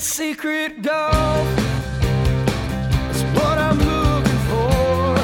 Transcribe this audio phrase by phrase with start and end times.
[0.00, 0.82] secret.
[0.82, 1.46] That's
[3.36, 5.16] what I'm looking for.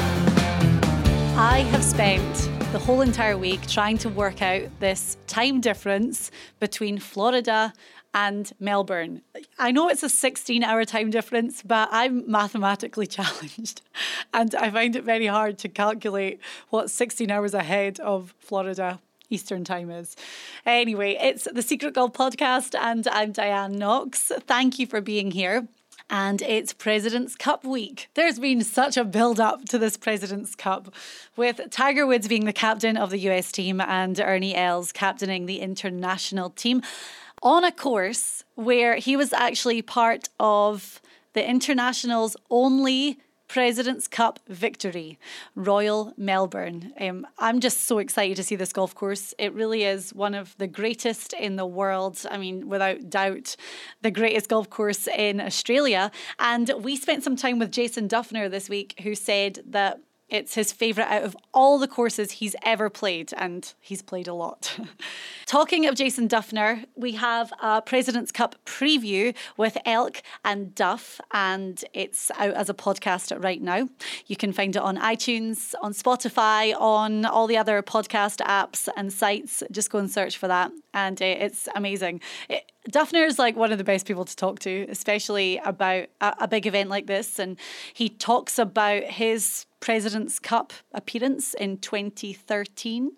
[1.39, 6.29] I have spent the whole entire week trying to work out this time difference
[6.59, 7.73] between Florida
[8.13, 9.21] and Melbourne.
[9.59, 13.81] I know it's a 16 hour time difference, but I'm mathematically challenged
[14.33, 16.39] and I find it very hard to calculate
[16.69, 18.99] what 16 hours ahead of Florida
[19.29, 20.15] Eastern time is.
[20.65, 24.31] Anyway, it's the Secret Golf Podcast, and I'm Diane Knox.
[24.47, 25.67] Thank you for being here.
[26.09, 28.09] And it's President's Cup week.
[28.13, 30.93] There's been such a build up to this President's Cup,
[31.35, 35.61] with Tiger Woods being the captain of the US team and Ernie Els captaining the
[35.61, 36.83] international team
[37.41, 41.01] on a course where he was actually part of
[41.33, 43.17] the international's only
[43.55, 45.17] President's Cup victory,
[45.55, 46.91] Royal Melbourne.
[46.99, 49.33] Um, I'm just so excited to see this golf course.
[49.39, 52.21] It really is one of the greatest in the world.
[52.29, 53.55] I mean, without doubt,
[54.01, 56.11] the greatest golf course in Australia.
[56.37, 60.71] And we spent some time with Jason Dufner this week, who said that it's his
[60.71, 64.77] favourite out of all the courses he's ever played, and he's played a lot.
[65.45, 71.83] Talking of Jason Dufner, we have a President's Cup preview with Elk and Duff, and
[71.93, 73.87] it's out as a podcast right now.
[74.25, 79.13] You can find it on iTunes, on Spotify, on all the other podcast apps and
[79.13, 79.61] sites.
[79.71, 82.21] Just go and search for that, and it's amazing.
[82.49, 86.35] It, Dufner is like one of the best people to talk to, especially about a,
[86.41, 87.39] a big event like this.
[87.39, 87.57] And
[87.93, 93.11] he talks about his President's Cup appearance in 2013.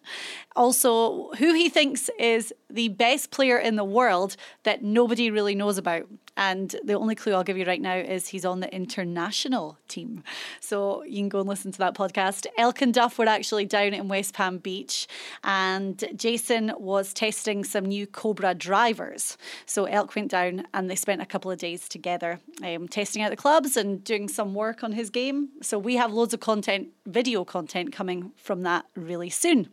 [0.53, 5.77] Also, who he thinks is the best player in the world that nobody really knows
[5.77, 6.07] about.
[6.37, 10.23] And the only clue I'll give you right now is he's on the international team.
[10.61, 12.45] So you can go and listen to that podcast.
[12.57, 15.07] Elk and Duff were actually down in West Palm Beach,
[15.43, 19.37] and Jason was testing some new Cobra drivers.
[19.65, 23.31] So Elk went down and they spent a couple of days together um, testing out
[23.31, 25.49] the clubs and doing some work on his game.
[25.61, 29.69] So we have loads of content, video content coming from that really soon.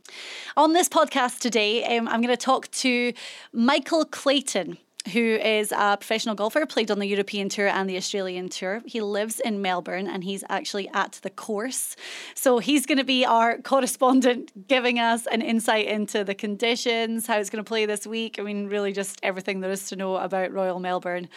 [0.56, 3.12] On this podcast today, um, I'm going to talk to
[3.52, 4.78] Michael Clayton
[5.12, 8.82] who is a professional golfer, played on the European Tour and the Australian Tour.
[8.86, 11.94] He lives in Melbourne and he's actually at the course.
[12.34, 17.38] So he's going to be our correspondent, giving us an insight into the conditions, how
[17.38, 18.38] it's going to play this week.
[18.38, 21.28] I mean, really just everything there is to know about Royal Melbourne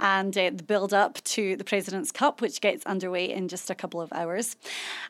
[0.00, 3.74] and uh, the build up to the President's Cup, which gets underway in just a
[3.74, 4.56] couple of hours.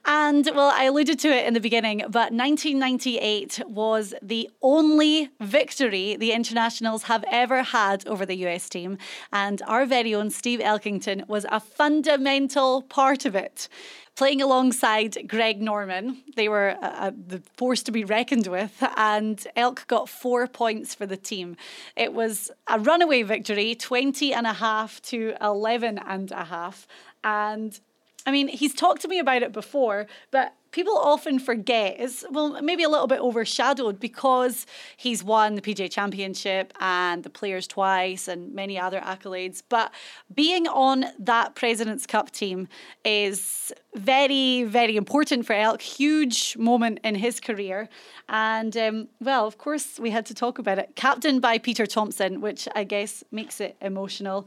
[0.05, 6.17] And well, I alluded to it in the beginning, but 1998 was the only victory
[6.17, 8.99] the internationals have ever had over the US team,
[9.33, 13.69] and our very own Steve Elkington was a fundamental part of it.
[14.15, 19.47] Playing alongside Greg Norman, they were uh, uh, the force to be reckoned with, and
[19.57, 21.57] Elk got four points for the team.
[21.97, 26.87] It was a runaway victory, 20 and a half to 11 and a half.
[27.25, 27.79] And
[28.27, 32.61] I mean, he's talked to me about it before, but people often forget is well
[32.63, 34.67] maybe a little bit overshadowed because
[34.97, 39.63] he's won the PGA Championship and the Players twice and many other accolades.
[39.69, 39.93] But
[40.35, 42.69] being on that President's Cup team
[43.05, 45.81] is very very important for Elk.
[45.83, 47.89] Huge moment in his career,
[48.29, 50.97] and um, well, of course, we had to talk about it.
[50.97, 54.47] Captained by Peter Thomson, which I guess makes it emotional.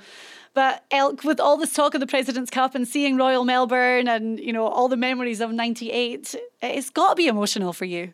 [0.56, 4.40] But Elk, with all this talk of the President's Cup and seeing Royal Melbourne and
[4.40, 8.14] you know all the memories of '98, it's got to be emotional for you.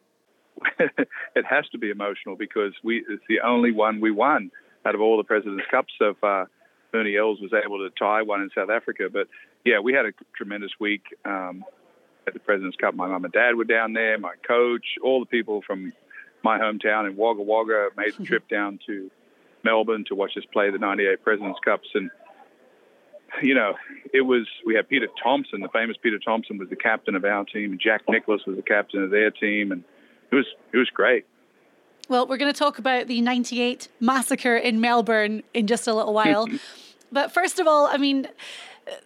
[0.79, 4.49] it has to be emotional because we it's the only one we won
[4.85, 6.49] out of all the President's Cups so far.
[6.93, 9.27] Ernie Els was able to tie one in South Africa, but
[9.63, 11.63] yeah, we had a tremendous week um,
[12.25, 12.95] at the President's Cup.
[12.95, 15.93] My mum and dad were down there, my coach, all the people from
[16.43, 19.11] my hometown in Wagga Wagga made the trip down to
[19.63, 21.87] Melbourne to watch us play the 98 President's Cups.
[21.93, 22.09] And
[23.41, 23.73] you know,
[24.13, 27.45] it was we had Peter Thomson, the famous Peter Thomson was the captain of our
[27.45, 29.83] team, and Jack Nicklaus was the captain of their team, and
[30.31, 31.25] it was it was great.
[32.09, 36.13] Well, we're going to talk about the 98 massacre in Melbourne in just a little
[36.13, 36.47] while.
[37.11, 38.27] but first of all, I mean,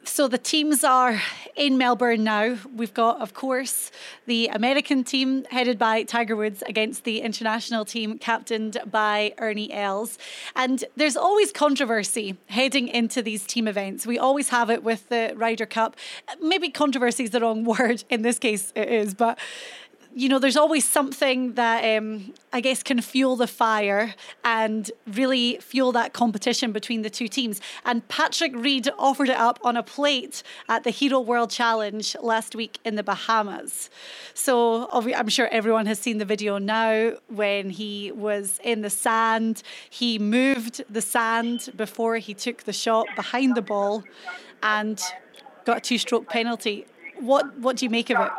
[0.04, 1.22] so the teams are
[1.56, 2.57] in Melbourne now.
[2.75, 3.92] We've got, of course,
[4.25, 10.18] the American team headed by Tiger Woods against the international team captained by Ernie Els.
[10.56, 14.06] And there's always controversy heading into these team events.
[14.06, 15.95] We always have it with the Ryder Cup.
[16.42, 19.38] Maybe controversy is the wrong word in this case, it is, but
[20.18, 24.16] you know, there's always something that um, I guess can fuel the fire
[24.46, 27.60] and really fuel that competition between the two teams.
[27.84, 32.56] And Patrick Reed offered it up on a plate at the Hero World Challenge last
[32.56, 33.90] week in the Bahamas.
[34.34, 39.64] So I'm sure everyone has seen the video now when he was in the sand.
[39.90, 44.06] He moved the sand before he took the shot behind the ball
[44.64, 45.02] and
[45.66, 46.86] got a two stroke penalty.
[47.20, 48.32] What, what do you make of it?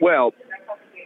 [0.00, 0.32] Well,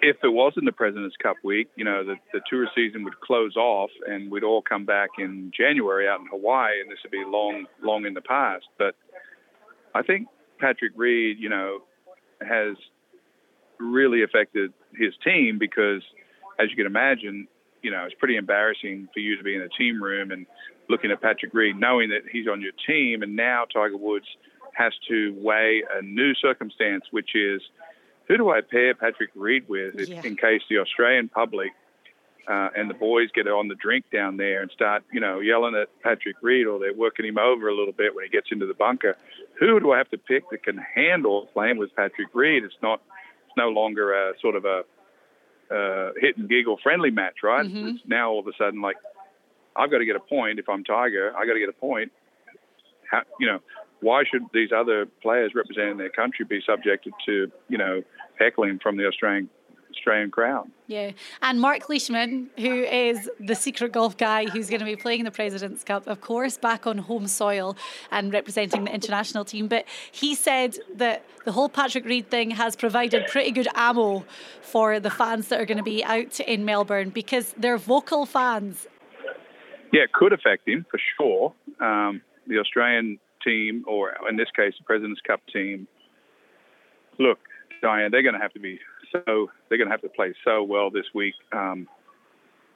[0.01, 3.57] if it wasn't the President's Cup week, you know, the, the tour season would close
[3.57, 7.25] off and we'd all come back in January out in Hawaii and this would be
[7.27, 8.67] long, long in the past.
[8.79, 8.95] But
[9.95, 10.29] I think
[10.61, 11.79] Patrick Reed, you know,
[12.41, 12.77] has
[13.81, 16.03] really affected his team because,
[16.61, 17.49] as you can imagine,
[17.83, 20.47] you know, it's pretty embarrassing for you to be in a team room and
[20.89, 24.27] looking at Patrick Reed, knowing that he's on your team, and now Tiger Woods
[24.75, 27.61] has to weigh a new circumstance, which is–
[28.29, 30.23] who do I pair Patrick Reed with yeah.
[30.25, 31.73] in case the Australian public
[32.49, 35.75] uh, and the boys get on the drink down there and start, you know, yelling
[35.75, 38.67] at Patrick Reed or they're working him over a little bit when he gets into
[38.67, 39.17] the bunker.
[39.61, 42.65] Who do I have to pick that can handle playing with Patrick Reed?
[42.65, 43.01] It's not,
[43.47, 44.85] it's no longer a sort of a
[45.71, 47.67] uh, hit and giggle friendly match, right?
[47.67, 47.89] Mm-hmm.
[47.89, 48.97] It's now all of a sudden like
[49.77, 51.33] I've got to get a point if I'm Tiger.
[51.37, 52.13] I got to get a point.
[53.11, 53.61] How, you know,
[54.01, 58.03] why should these other players representing their country be subjected to, you know,
[58.39, 59.49] heckling from the Australian
[59.97, 60.71] Australian crowd.
[60.87, 65.25] Yeah, and Mark Leishman, who is the secret golf guy who's going to be playing
[65.25, 67.77] the President's Cup, of course, back on home soil
[68.11, 69.69] and representing the international team.
[69.69, 74.25] But he said that the whole Patrick Reed thing has provided pretty good ammo
[74.61, 78.87] for the fans that are going to be out in Melbourne because they're vocal fans.
[79.93, 81.55] Yeah, it could affect him for sure.
[81.81, 85.87] Um, the Australian team, or in this case, the President's Cup team,
[87.19, 87.39] look,
[87.83, 88.81] Diane, they're going to have to be
[89.13, 91.35] so they're going to have to play so well this week.
[91.53, 91.87] Um,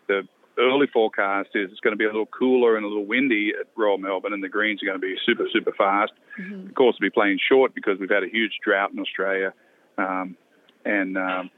[0.06, 0.23] the
[0.59, 3.67] early forecast is it's going to be a little cooler and a little windy at
[3.76, 6.12] Royal Melbourne, and the greens are going to be super super fast.
[6.41, 6.69] Mm-hmm.
[6.69, 9.53] Of course, we'll be playing short because we've had a huge drought in Australia,
[9.97, 10.37] um,
[10.85, 11.50] and um,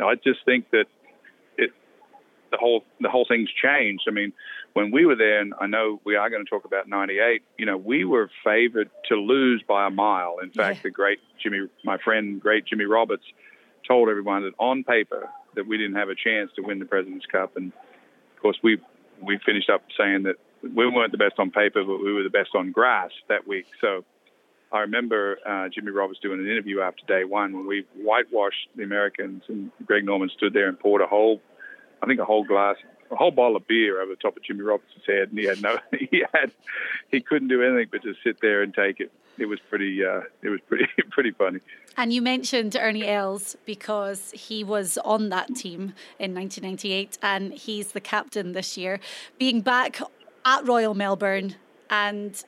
[0.00, 0.86] I just think that
[1.56, 1.70] it
[2.50, 4.04] the whole the whole thing's changed.
[4.08, 4.32] I mean,
[4.76, 7.40] when we were there, and I know we are going to talk about '98.
[7.56, 10.36] You know, we were favored to lose by a mile.
[10.42, 10.82] In fact, yeah.
[10.82, 13.24] the great Jimmy, my friend, great Jimmy Roberts,
[13.88, 17.24] told everyone that on paper that we didn't have a chance to win the President's
[17.24, 18.78] Cup, and of course we
[19.22, 22.28] we finished up saying that we weren't the best on paper, but we were the
[22.28, 23.66] best on grass that week.
[23.80, 24.04] So.
[24.72, 28.82] I remember uh, Jimmy Roberts doing an interview after day one when we whitewashed the
[28.82, 31.40] Americans, and Greg Norman stood there and poured a whole,
[32.02, 32.74] I think, a whole glass
[33.10, 35.62] a whole bottle of beer over the top of Jimmy Robertson's head, and he had
[35.62, 36.50] no, he had,
[37.10, 39.12] he couldn't do anything but just sit there and take it.
[39.38, 41.60] It was pretty, uh, it was pretty, pretty funny.
[41.96, 47.92] And you mentioned Ernie Els because he was on that team in 1998, and he's
[47.92, 49.00] the captain this year.
[49.38, 50.00] Being back
[50.44, 51.56] at Royal Melbourne
[51.90, 52.42] and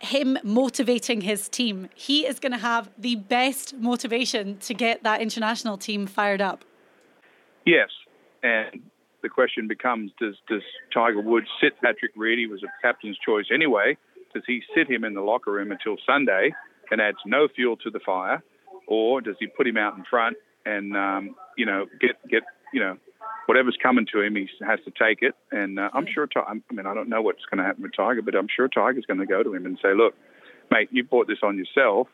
[0.00, 5.20] him motivating his team, he is going to have the best motivation to get that
[5.20, 6.64] international team fired up.
[7.64, 7.90] Yes,
[8.42, 8.87] and
[9.22, 10.62] the question becomes: Does does
[10.92, 12.38] Tiger Woods sit Patrick Reed?
[12.38, 13.96] He was a captain's choice anyway.
[14.34, 16.52] Does he sit him in the locker room until Sunday
[16.90, 18.42] and adds no fuel to the fire,
[18.86, 22.42] or does he put him out in front and um, you know get get
[22.72, 22.96] you know
[23.46, 25.34] whatever's coming to him, he has to take it.
[25.50, 26.28] And uh, I'm sure.
[26.36, 29.06] I mean, I don't know what's going to happen with Tiger, but I'm sure Tiger's
[29.06, 30.14] going to go to him and say, "Look,
[30.70, 32.08] mate, you brought this on yourself.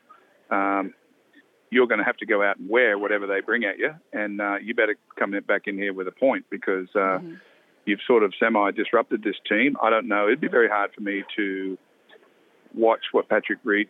[0.51, 0.95] Um,
[1.75, 4.41] you're going to have to go out and wear whatever they bring at you, and
[4.41, 7.35] uh, you better come back in here with a point because uh, mm-hmm.
[7.85, 9.77] you've sort of semi disrupted this team.
[9.83, 10.27] I don't know.
[10.29, 11.77] It'd be very hard for me to
[12.75, 13.89] watch what Patrick Reed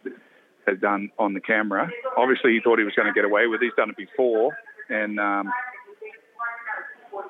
[0.67, 1.91] has done on the camera.
[2.17, 3.61] Obviously, he thought he was going to get away with.
[3.61, 3.67] it.
[3.67, 4.57] He's done it before,
[4.89, 5.53] and um,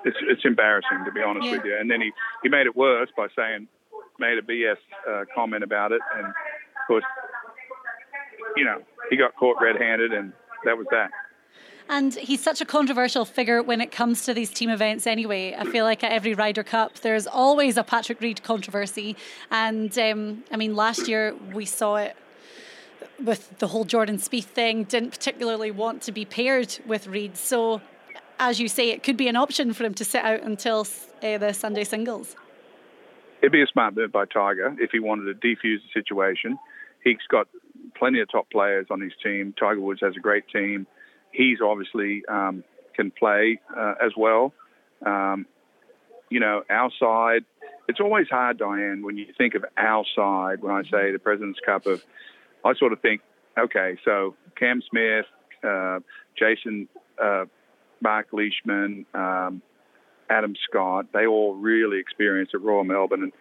[0.04, 1.56] it's it's embarrassing to be honest yeah.
[1.56, 1.76] with you.
[1.76, 2.12] And then he
[2.44, 3.66] he made it worse by saying
[4.20, 4.76] made a BS
[5.11, 7.04] uh, comment about it, and of course,
[8.56, 8.80] you know,
[9.11, 10.32] he got caught red-handed, and
[10.64, 11.11] that was that.
[11.88, 15.54] And he's such a controversial figure when it comes to these team events anyway.
[15.54, 19.16] I feel like at every Ryder Cup, there's always a Patrick Reed controversy.
[19.50, 22.16] And um, I mean, last year we saw it
[23.23, 27.37] with the whole Jordan Spieth thing, didn't particularly want to be paired with Reed.
[27.37, 27.83] So,
[28.38, 30.87] as you say, it could be an option for him to sit out until
[31.23, 32.35] uh, the Sunday singles.
[33.42, 36.59] It'd be a smart move by Tiger if he wanted to defuse the situation.
[37.04, 37.47] He's got
[38.04, 39.54] plenty of top players on his team.
[39.58, 40.87] Tiger Woods has a great team.
[41.32, 42.62] He's obviously um,
[42.94, 44.52] can play uh, as well.
[45.06, 45.46] Um,
[46.28, 47.46] you know, our side,
[47.88, 51.61] it's always hard, Diane, when you think of our side, when I say the President's
[51.64, 52.04] Cup of,
[52.62, 53.23] I sort of think,
[53.58, 55.25] okay, so Cam Smith,
[55.66, 56.00] uh,
[56.38, 56.88] Jason,
[57.23, 57.46] uh,
[58.02, 59.62] Mark Leishman, um,
[60.28, 61.06] Adam Scott.
[61.14, 63.23] They all really experienced at Royal Melbourne.
[63.23, 63.32] And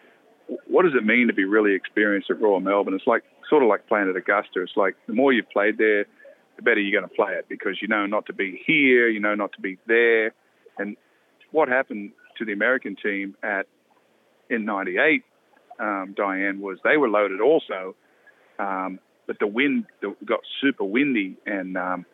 [0.68, 2.94] what does it mean to be really experienced at Royal Melbourne?
[2.94, 4.62] It's like sort of like playing at Augusta.
[4.62, 6.06] It's like the more you've played there,
[6.56, 9.20] the better you're going to play it because you know not to be here, you
[9.20, 10.34] know not to be there.
[10.76, 10.96] And
[11.52, 13.66] what happened to the American team at
[14.50, 15.22] in '98,
[15.78, 17.94] um, Diane, was they were loaded also,
[18.58, 21.36] um, but the wind got super windy.
[21.46, 22.04] And um,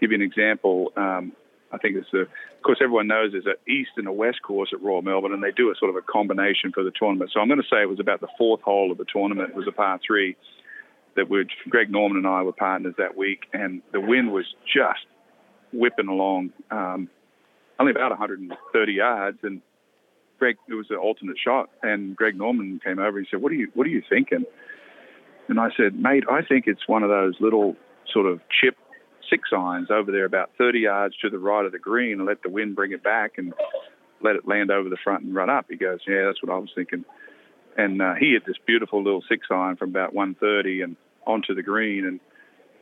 [0.00, 1.32] give you an example, um,
[1.72, 4.70] I think it's the, of course, everyone knows there's an east and a west course
[4.72, 7.32] at Royal Melbourne, and they do a sort of a combination for the tournament.
[7.34, 9.50] So I'm going to say it was about the fourth hole of the tournament.
[9.50, 10.36] It was a par three
[11.20, 15.04] that would Greg Norman and I were partners that week, and the wind was just
[15.70, 17.10] whipping along, um,
[17.78, 19.60] only about 130 yards, and
[20.38, 23.56] Greg it was an alternate shot, and Greg Norman came over and said, "What are
[23.56, 24.46] you What are you thinking?"
[25.48, 27.76] And I said, "Mate, I think it's one of those little
[28.10, 28.78] sort of chip
[29.28, 32.42] six irons over there, about 30 yards to the right of the green, and let
[32.42, 33.52] the wind bring it back and
[34.22, 36.56] let it land over the front and run up." He goes, "Yeah, that's what I
[36.56, 37.04] was thinking."
[37.76, 40.96] and uh, he hit this beautiful little six iron from about 130 and
[41.26, 42.20] onto the green, and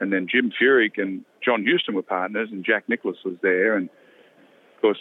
[0.01, 3.89] and then Jim Furyk and John Huston were partners, and Jack Nicklaus was there, and
[3.89, 4.99] of course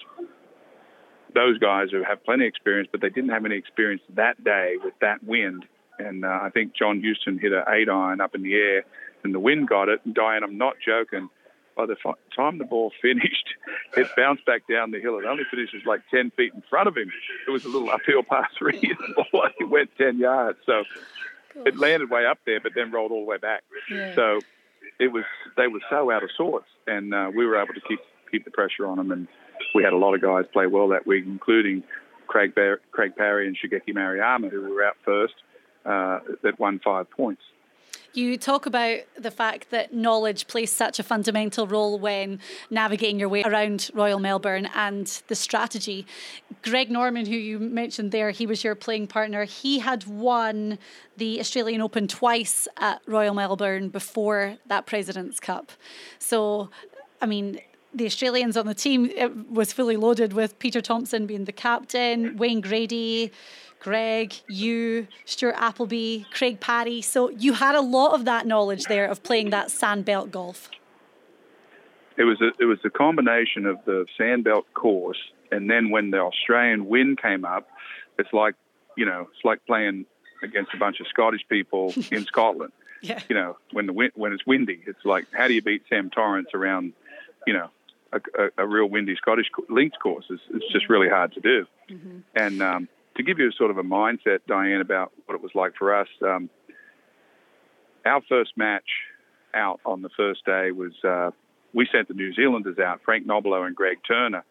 [1.33, 4.75] those guys who have plenty of experience, but they didn't have any experience that day
[4.83, 5.65] with that wind.
[5.99, 8.83] And uh, I think John Huston hit an eight iron up in the air,
[9.23, 9.99] and the wind got it.
[10.03, 11.29] And Diane, I'm not joking
[11.77, 11.95] by the
[12.35, 13.53] time the ball finished,
[13.95, 15.19] it bounced back down the hill.
[15.19, 17.11] It only finishes like 10 feet in front of him.
[17.47, 20.57] It was a little uphill par three, and the ball only went 10 yards.
[20.65, 20.83] So.
[21.65, 23.63] It landed way up there, but then rolled all the way back.
[23.91, 24.15] Yeah.
[24.15, 24.39] So
[24.99, 25.23] it was
[25.55, 27.99] they were so out of sorts, and uh, we were able to keep
[28.31, 29.11] keep the pressure on them.
[29.11, 29.27] And
[29.73, 31.83] we had a lot of guys play well that week, including
[32.27, 35.35] Craig Bar- Craig Parry and Shigeki Maruyama, who were out first,
[35.85, 37.41] uh, that won five points.
[38.13, 42.39] You talk about the fact that knowledge plays such a fundamental role when
[42.71, 46.07] navigating your way around Royal Melbourne and the strategy.
[46.63, 49.43] Greg Norman, who you mentioned there, he was your playing partner.
[49.43, 50.79] He had won
[51.15, 55.71] the Australian Open twice at Royal Melbourne before that President's Cup.
[56.17, 56.71] So,
[57.21, 57.59] I mean,
[57.93, 62.37] the Australians on the team uh, was fully loaded with Peter Thomson being the captain,
[62.37, 63.31] Wayne Grady,
[63.79, 67.01] Greg, you, Stuart Appleby, Craig Parry.
[67.01, 70.69] So you had a lot of that knowledge there of playing that sandbelt golf.
[72.17, 75.19] It was a, it was a combination of the sandbelt course,
[75.51, 77.69] and then when the Australian wind came up,
[78.17, 78.55] it's like
[78.95, 80.05] you know it's like playing
[80.41, 82.73] against a bunch of Scottish people in Scotland.
[83.03, 83.21] Yeah.
[83.29, 86.09] You know when the wind, when it's windy, it's like how do you beat Sam
[86.09, 86.93] Torrance around
[87.45, 87.69] you know
[88.13, 90.25] a, a, a real windy Scottish links course?
[90.29, 91.65] It's, it's just really hard to do.
[91.89, 92.17] Mm-hmm.
[92.35, 95.51] And um, to give you a sort of a mindset, Diane, about what it was
[95.55, 96.49] like for us, um,
[98.05, 98.89] our first match
[99.53, 101.31] out on the first day was uh,
[101.73, 104.43] we sent the New Zealanders out, Frank Nobilo and Greg Turner.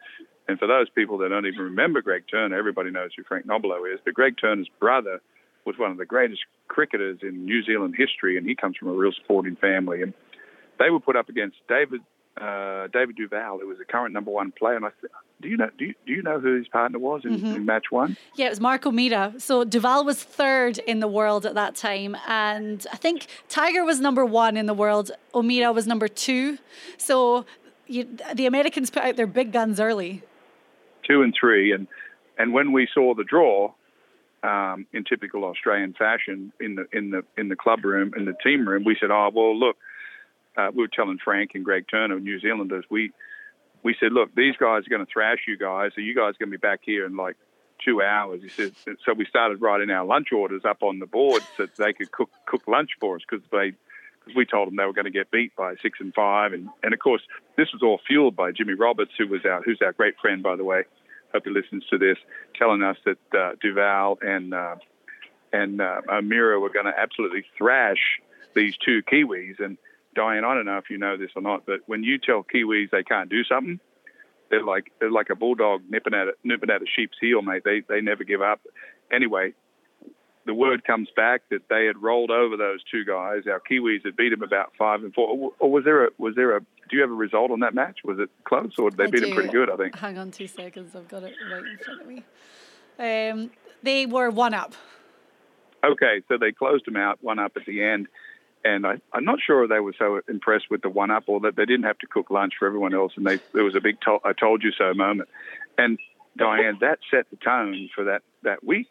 [0.49, 3.85] And for those people that don't even remember Greg Turner, everybody knows who Frank Nobilo
[3.93, 4.01] is.
[4.05, 5.21] But Greg Turner's brother
[5.65, 8.93] was one of the greatest cricketers in New Zealand history, and he comes from a
[8.93, 10.03] real sporting family.
[10.03, 10.15] And
[10.79, 12.01] they were put up against David
[12.41, 14.77] uh, David Duval, who was a current number one player.
[14.77, 17.23] And I said, do you know do you, do you know who his partner was
[17.25, 17.57] in, mm-hmm.
[17.57, 18.17] in, match one?
[18.37, 19.35] Yeah, it was Mark O'Meara.
[19.39, 24.01] So Duval was third in the world at that time, and I think Tiger was
[24.01, 25.11] number one in the world.
[25.35, 26.59] O'Meara was number two.
[26.97, 27.45] So
[27.87, 30.23] you, the Americans put out their big guns early.
[31.07, 31.87] Two and three, and
[32.39, 33.73] and when we saw the draw.
[34.43, 38.35] Um, in typical Australian fashion, in the in the in the club room, in the
[38.45, 39.77] team room, we said, "Oh well, look,
[40.57, 43.13] uh, we were telling Frank and Greg Turner, New Zealanders, we
[43.83, 46.39] we said, look, these guys are going to thrash you guys, so you guys are
[46.39, 47.37] going to be back here in like
[47.85, 48.43] two hours.
[48.43, 48.73] He said,
[49.05, 52.31] so we started writing our lunch orders up on the board so they could cook
[52.47, 53.73] cook lunch for us because they
[54.19, 56.69] because we told them they were going to get beat by six and five, and
[56.83, 57.23] and of course
[57.57, 60.57] this was all fueled by Jimmy Roberts, who was our who's our great friend by
[60.57, 60.85] the way.
[61.33, 62.17] Hope he listens to this,
[62.55, 64.77] telling us that uh, Duval and uh,
[65.53, 68.21] and uh, O'Meara were going to absolutely thrash
[68.55, 69.77] these two Kiwis, and
[70.17, 72.91] Diane, I don't know if you know this or not, but when you tell Kiwis
[72.91, 73.79] they can't do something,
[74.51, 77.63] they're like they're like a bulldog nipping at a, nipping at a sheep's heel, mate.
[77.65, 78.61] They they never give up.
[79.13, 79.53] Anyway,
[80.47, 83.43] the word comes back that they had rolled over those two guys.
[83.47, 85.53] Our Kiwis had beat them about five and four.
[85.59, 87.99] Or was there a was there a do you have a result on that match?
[88.05, 89.27] Was it close or did they I beat do.
[89.27, 89.71] them pretty good?
[89.71, 89.97] I think.
[89.97, 90.95] Hang on two seconds.
[90.95, 92.25] I've got it right in front of me.
[92.99, 93.51] Um,
[93.83, 94.75] they were one up.
[95.85, 98.09] Okay, so they closed them out, one up at the end.
[98.67, 101.55] And I, am not sure they were so impressed with the one up or that
[101.55, 103.13] they didn't have to cook lunch for everyone else.
[103.15, 105.29] And they, there was a big to- I told you so moment.
[105.79, 106.01] And
[106.37, 108.89] Diane, that set the tone for that, that week.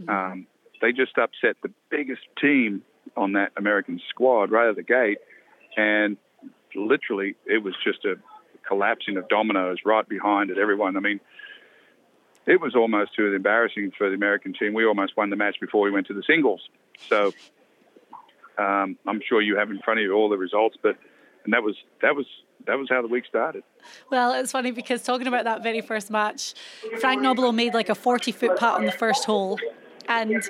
[0.00, 0.08] Mm-hmm.
[0.08, 0.46] Um,
[0.80, 2.82] they just upset the biggest team
[3.16, 5.18] on that American squad right out of the gate.
[5.76, 6.18] And
[6.76, 8.14] literally, it was just a
[8.68, 10.58] collapsing of dominoes right behind it.
[10.58, 11.18] Everyone, I mean,
[12.46, 14.72] it was almost too embarrassing for the American team.
[14.72, 16.60] We almost won the match before we went to the singles.
[17.08, 17.32] So
[18.58, 20.96] um, I'm sure you have in front of you all the results, but
[21.44, 22.26] and that was that was
[22.66, 23.62] that was how the week started.
[24.10, 26.54] Well, it's funny because talking about that very first match,
[27.00, 29.58] Frank Nobilo made like a 40 foot putt on the first hole.
[30.08, 30.42] And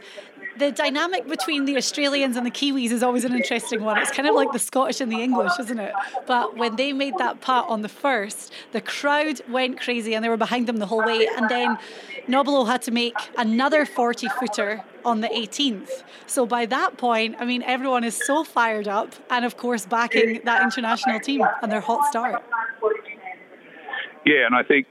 [0.58, 3.98] the dynamic between the Australians and the Kiwis is always an interesting one.
[3.98, 5.92] It's kind of like the Scottish and the English, isn't it?
[6.26, 10.28] But when they made that putt on the first, the crowd went crazy and they
[10.28, 11.28] were behind them the whole way.
[11.36, 11.78] And then
[12.26, 16.02] Nobilo had to make another 40 footer on the 18th.
[16.26, 20.40] So by that point, I mean, everyone is so fired up and, of course, backing
[20.44, 22.42] that international team and their hot start.
[24.26, 24.88] Yeah, and I think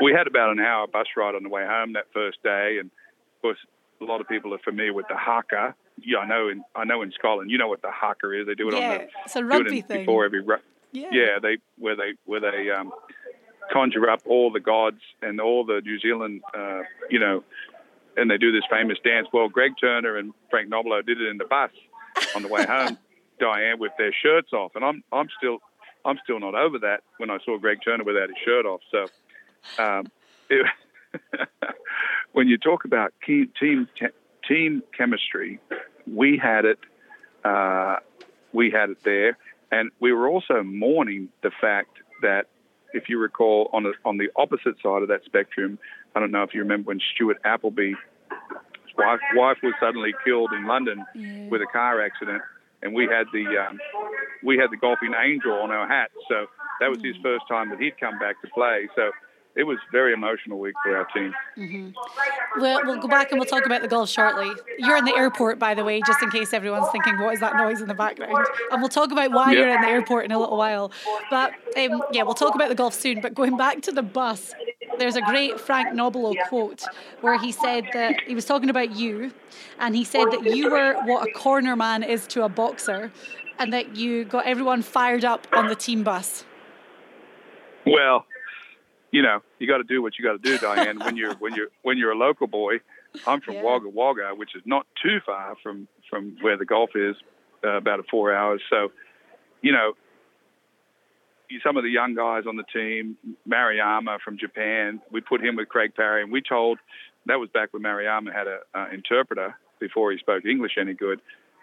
[0.00, 2.78] we had about an hour bus ride on the way home that first day.
[2.78, 3.58] And, of course,
[4.00, 5.74] a lot of people are familiar with the haka.
[6.00, 6.48] Yeah, I know.
[6.48, 8.46] In I know in Scotland, you know what the haka is.
[8.46, 10.44] They do it yeah, on the it's a rugby thing before every.
[10.92, 11.08] yeah.
[11.10, 12.92] yeah, they where they where they um,
[13.72, 17.42] conjure up all the gods and all the New Zealand, uh, you know,
[18.18, 19.28] and they do this famous dance.
[19.32, 21.70] Well, Greg Turner and Frank Nobilo did it in the bus
[22.34, 22.98] on the way home,
[23.40, 25.58] Diane, with their shirts off, and I'm I'm still
[26.04, 28.80] I'm still not over that when I saw Greg Turner without his shirt off.
[28.90, 29.06] So.
[29.82, 30.06] Um,
[30.50, 30.66] it,
[32.32, 33.50] when you talk about team
[34.46, 35.58] team chemistry,
[36.06, 36.78] we had it.
[37.44, 37.96] Uh,
[38.52, 39.36] we had it there,
[39.70, 42.46] and we were also mourning the fact that,
[42.92, 45.78] if you recall, on the on the opposite side of that spectrum,
[46.14, 50.52] I don't know if you remember when Stuart Appleby, his wife, wife was suddenly killed
[50.52, 51.48] in London yeah.
[51.48, 52.42] with a car accident,
[52.82, 53.78] and we had the um,
[54.42, 56.10] we had the golfing angel on our hat.
[56.28, 56.46] So
[56.80, 57.22] that was his mm.
[57.22, 58.88] first time that he'd come back to play.
[58.96, 59.10] So
[59.58, 61.34] it was very emotional week for our team.
[61.56, 62.60] Mm-hmm.
[62.60, 64.52] We'll, we'll go back and we'll talk about the golf shortly.
[64.78, 67.56] You're in the airport, by the way, just in case everyone's thinking, what is that
[67.56, 68.46] noise in the background?
[68.70, 69.58] And we'll talk about why yep.
[69.58, 70.92] you're in the airport in a little while.
[71.28, 73.20] But um, yeah, we'll talk about the golf soon.
[73.20, 74.54] But going back to the bus,
[74.98, 76.84] there's a great Frank Nobilo quote
[77.20, 79.32] where he said that he was talking about you,
[79.78, 83.12] and he said that you were what a corner man is to a boxer,
[83.58, 86.44] and that you got everyone fired up on the team bus.
[87.86, 88.26] Well,
[89.10, 90.98] you know, you got to do what you got to do, Diane.
[90.98, 92.80] when you're when you're when you're a local boy,
[93.26, 93.62] I'm from yeah.
[93.62, 97.16] Wagga Wagga, which is not too far from from where the golf is,
[97.64, 98.62] uh, about a four hours.
[98.70, 98.88] So,
[99.62, 99.94] you know,
[101.64, 103.16] some of the young guys on the team,
[103.48, 106.78] Maruyama from Japan, we put him with Craig Parry, and we told
[107.26, 111.20] that was back when Maruyama had an uh, interpreter before he spoke English any good.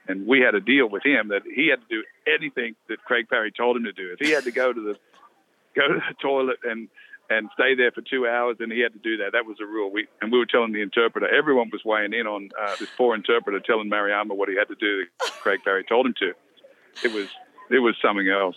[0.08, 3.28] And we had a deal with him that he had to do anything that Craig
[3.28, 4.14] Parry told him to do.
[4.14, 5.00] If he had to go to the
[5.76, 6.90] go to the toilet and
[7.28, 9.32] and stay there for two hours, and he had to do that.
[9.32, 9.92] That was a rule.
[9.92, 11.28] We and we were telling the interpreter.
[11.28, 14.76] Everyone was weighing in on uh, this poor interpreter telling Maruyama what he had to
[14.76, 15.06] do.
[15.42, 16.34] Craig Parry told him to.
[17.04, 17.28] It was
[17.72, 18.56] it was something else.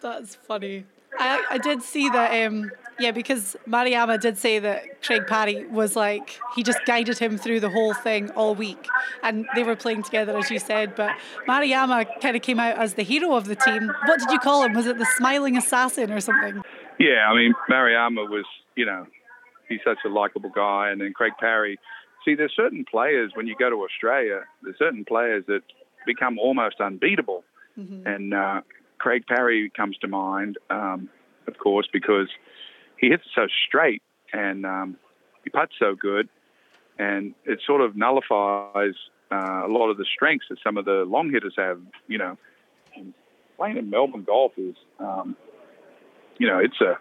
[0.00, 0.84] That's funny.
[1.18, 2.46] I, I did see that.
[2.46, 7.36] Um, yeah, because Maruyama did say that Craig Parry was like he just guided him
[7.36, 8.88] through the whole thing all week,
[9.22, 10.94] and they were playing together as you said.
[10.94, 13.90] But Maruyama kind of came out as the hero of the team.
[14.06, 14.72] What did you call him?
[14.72, 16.62] Was it the smiling assassin or something?
[16.98, 19.06] Yeah, I mean, Maruyama was, you know,
[19.68, 20.90] he's such a likable guy.
[20.90, 21.78] And then Craig Parry.
[22.24, 25.60] See, there's certain players when you go to Australia, there's certain players that
[26.06, 27.44] become almost unbeatable.
[27.78, 28.06] Mm-hmm.
[28.06, 28.60] And uh,
[28.98, 31.08] Craig Parry comes to mind, um,
[31.46, 32.28] of course, because
[32.98, 34.96] he hits so straight and um,
[35.44, 36.28] he puts so good.
[36.98, 38.94] And it sort of nullifies
[39.30, 41.78] uh, a lot of the strengths that some of the long hitters have.
[42.08, 42.38] You know,
[43.58, 45.36] playing in Melbourne golf is um,
[46.38, 46.98] you know, it's a,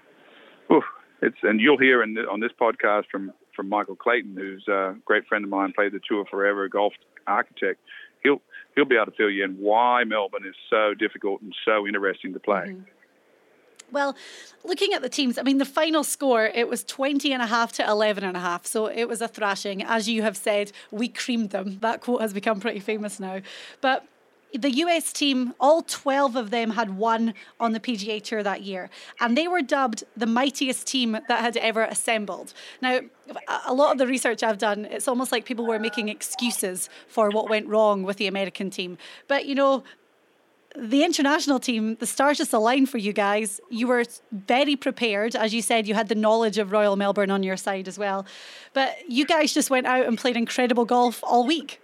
[0.73, 0.83] oof,
[1.21, 5.25] it's, and you'll hear in on this podcast from from Michael Clayton, who's a great
[5.27, 6.93] friend of mine, played the tour forever, golf
[7.25, 7.79] architect.
[8.25, 8.41] He'll
[8.75, 12.33] he'll be able to fill you in why Melbourne is so difficult and so interesting
[12.33, 12.65] to play.
[12.67, 12.81] Mm-hmm.
[13.91, 14.15] Well,
[14.63, 17.71] looking at the teams, I mean, the final score, it was 20 and a half
[17.73, 18.65] to 11 and a half.
[18.65, 19.83] So it was a thrashing.
[19.83, 21.77] As you have said, we creamed them.
[21.81, 23.41] That quote has become pretty famous now.
[23.81, 24.05] But
[24.57, 28.89] the US team, all 12 of them had won on the PGA Tour that year,
[29.19, 32.53] and they were dubbed the mightiest team that had ever assembled.
[32.81, 33.01] Now,
[33.65, 37.29] a lot of the research I've done, it's almost like people were making excuses for
[37.29, 38.97] what went wrong with the American team.
[39.27, 39.83] But, you know,
[40.77, 43.61] the international team, the stars just aligned for you guys.
[43.69, 45.35] You were very prepared.
[45.35, 48.25] As you said, you had the knowledge of Royal Melbourne on your side as well.
[48.73, 51.81] But you guys just went out and played incredible golf all week.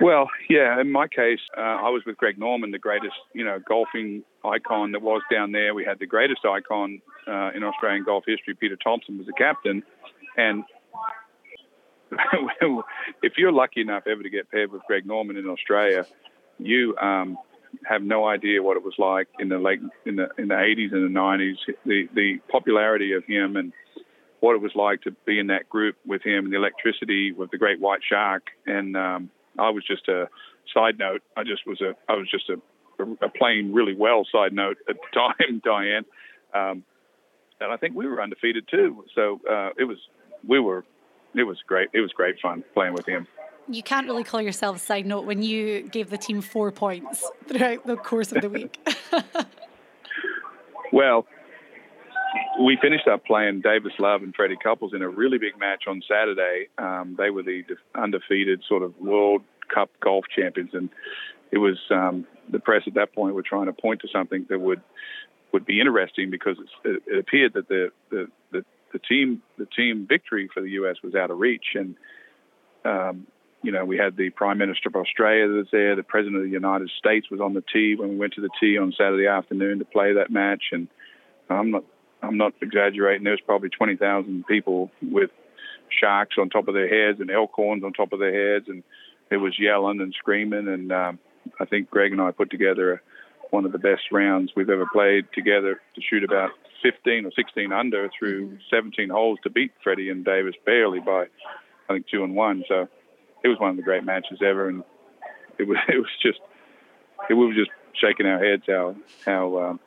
[0.00, 0.80] Well, yeah.
[0.80, 4.92] In my case, uh, I was with Greg Norman, the greatest, you know, golfing icon
[4.92, 5.74] that was down there.
[5.74, 8.54] We had the greatest icon uh, in Australian golf history.
[8.54, 9.82] Peter Thomson was the captain,
[10.38, 10.64] and
[13.22, 16.06] if you're lucky enough ever to get paired with Greg Norman in Australia,
[16.58, 17.36] you um,
[17.84, 20.92] have no idea what it was like in the late in the in the 80s
[20.92, 21.56] and the 90s.
[21.84, 23.72] The the popularity of him and
[24.40, 27.50] what it was like to be in that group with him and the electricity with
[27.50, 28.48] the great white shark.
[28.66, 29.30] And um,
[29.60, 30.28] I was just a
[30.72, 31.22] side note.
[31.36, 32.54] I just was a I was just a,
[33.02, 36.04] a, a playing really well side note at the time, Diane.
[36.54, 36.84] Um,
[37.60, 39.04] and I think we were undefeated too.
[39.14, 39.98] So uh, it was
[40.46, 40.84] we were
[41.34, 41.88] it was great.
[41.92, 43.26] It was great fun playing with him.
[43.68, 47.30] You can't really call yourself a side note when you gave the team four points
[47.46, 48.78] throughout the course of the week.
[50.92, 51.26] well,
[52.58, 56.02] we finished up playing Davis Love and Freddie Couples in a really big match on
[56.08, 56.68] Saturday.
[56.78, 57.62] Um, they were the
[57.94, 60.88] undefeated sort of World Cup golf champions, and
[61.52, 64.60] it was um, the press at that point were trying to point to something that
[64.60, 64.82] would
[65.52, 70.06] would be interesting because it, it appeared that the, the the the team the team
[70.08, 70.96] victory for the U.S.
[71.02, 71.94] was out of reach, and
[72.84, 73.26] um,
[73.62, 76.42] you know we had the Prime Minister of Australia that was there, the President of
[76.42, 79.26] the United States was on the tee when we went to the tee on Saturday
[79.26, 80.88] afternoon to play that match, and
[81.48, 81.84] I'm not
[82.22, 83.24] I'm not exaggerating.
[83.24, 85.30] There's probably 20,000 people with
[85.88, 88.82] sharks on top of their heads and elk horns on top of their heads, and
[89.30, 90.68] it was yelling and screaming.
[90.68, 91.18] And um,
[91.58, 93.02] I think Greg and I put together
[93.50, 96.50] one of the best rounds we've ever played together to shoot about
[96.82, 98.56] 15 or 16 under through mm-hmm.
[98.70, 101.26] 17 holes to beat Freddie and Davis barely by
[101.88, 102.64] I think two and one.
[102.68, 102.88] So
[103.42, 104.84] it was one of the great matches ever, and
[105.58, 106.38] it was it was just
[107.28, 109.80] it, we were just shaking our heads how how um,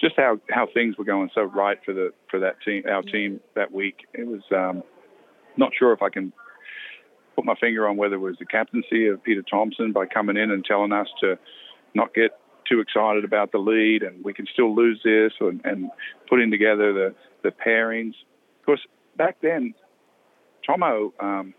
[0.00, 3.40] just how how things were going so right for the for that team our team
[3.54, 4.06] that week.
[4.14, 4.82] It was um,
[5.56, 6.32] not sure if I can
[7.34, 10.50] put my finger on whether it was the captaincy of Peter Thomson by coming in
[10.50, 11.38] and telling us to
[11.94, 12.30] not get
[12.68, 15.90] too excited about the lead and we can still lose this and, and
[16.28, 18.14] putting together the the pairings.
[18.60, 19.74] Of course, back then,
[20.66, 21.54] Tomo um,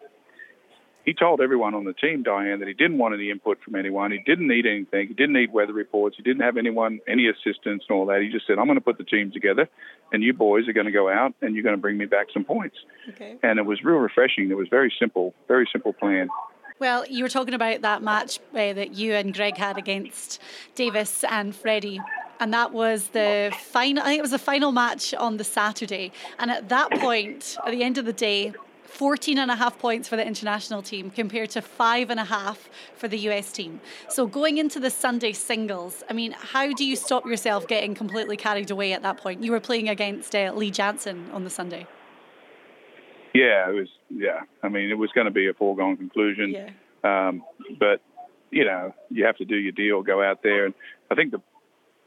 [1.08, 4.12] he told everyone on the team, Diane, that he didn't want any input from anyone.
[4.12, 5.08] He didn't need anything.
[5.08, 6.18] He didn't need weather reports.
[6.18, 8.22] He didn't have anyone, any assistance and all that.
[8.22, 9.70] He just said, I'm going to put the team together,
[10.12, 12.28] and you boys are going to go out and you're going to bring me back
[12.34, 12.76] some points.
[13.08, 13.38] Okay.
[13.42, 14.52] And it was real refreshing.
[14.52, 16.28] It was very simple, very simple plan.
[16.78, 20.42] Well, you were talking about that match uh, that you and Greg had against
[20.76, 22.02] Davis and Freddie
[22.40, 24.04] and that was the final.
[24.04, 26.12] I think it was the final match on the Saturday.
[26.38, 28.54] And at that point, at the end of the day,
[28.88, 32.70] 14 and a half points for the international team compared to five and a half
[32.96, 33.80] for the US team.
[34.10, 38.38] So going into the Sunday singles, I mean, how do you stop yourself getting completely
[38.38, 39.44] carried away at that point?
[39.44, 41.86] You were playing against uh, Lee Janzen on the Sunday.
[43.34, 43.90] Yeah, it was.
[44.10, 46.52] Yeah, I mean, it was going to be a foregone conclusion.
[46.52, 46.70] Yeah.
[47.04, 47.44] Um,
[47.78, 48.02] but
[48.50, 50.74] you know, you have to do your deal, go out there, and
[51.12, 51.42] I think the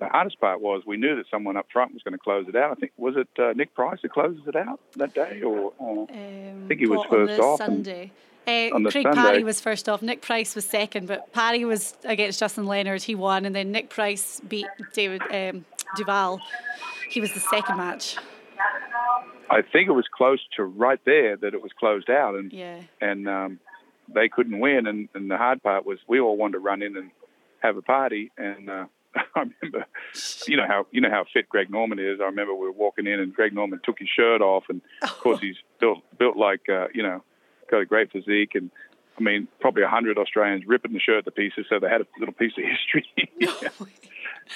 [0.00, 2.56] the hardest part was we knew that someone up front was going to close it
[2.56, 2.72] out.
[2.72, 5.84] I think was it uh, Nick Price that closes it out that day, or uh,
[5.84, 7.58] um, I think he was first off.
[7.58, 8.10] Sunday.
[8.48, 9.20] Uh, on Craig Sunday.
[9.20, 10.00] Parry was first off.
[10.00, 13.02] Nick Price was second, but Parry was against Justin Leonard.
[13.02, 16.40] He won, and then Nick Price beat David um, Duval.
[17.10, 18.16] He was the second match.
[19.50, 22.80] I think it was close to right there that it was closed out, and yeah.
[23.00, 23.60] and um,
[24.08, 24.86] they couldn't win.
[24.86, 27.10] And, and the hard part was we all wanted to run in and
[27.58, 28.86] have a party, and uh,
[29.34, 29.86] I remember,
[30.46, 32.20] you know how you know how fit Greg Norman is.
[32.20, 35.18] I remember we were walking in and Greg Norman took his shirt off, and of
[35.18, 37.22] course he's built built like uh, you know,
[37.70, 38.70] got a great physique, and
[39.18, 42.06] I mean probably a hundred Australians ripping the shirt to pieces, so they had a
[42.18, 43.06] little piece of history.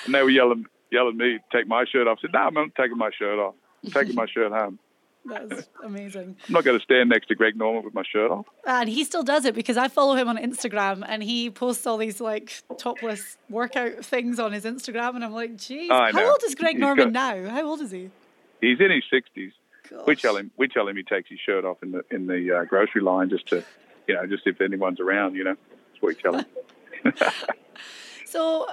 [0.05, 2.19] and they were yelling yelling at me take my shirt off.
[2.21, 3.55] I said, No, I'm not taking my shirt off.
[3.85, 4.79] I'm taking my shirt home.
[5.25, 6.37] That's amazing.
[6.47, 8.47] I'm not going to stand next to Greg Norman with my shirt off.
[8.67, 11.97] And he still does it because I follow him on Instagram and he posts all
[11.97, 15.15] these like topless workout things on his Instagram.
[15.15, 17.51] And I'm like, geez, how old is Greg he's Norman got, now?
[17.51, 18.11] How old is he?
[18.61, 19.53] He's in his 60s.
[19.91, 20.07] Gosh.
[20.07, 22.61] We tell him we tell him he takes his shirt off in the in the
[22.61, 23.63] uh, grocery line just to,
[24.09, 25.57] you know, just if anyone's around, you know,
[25.91, 26.47] that's what we tell him.
[28.25, 28.67] so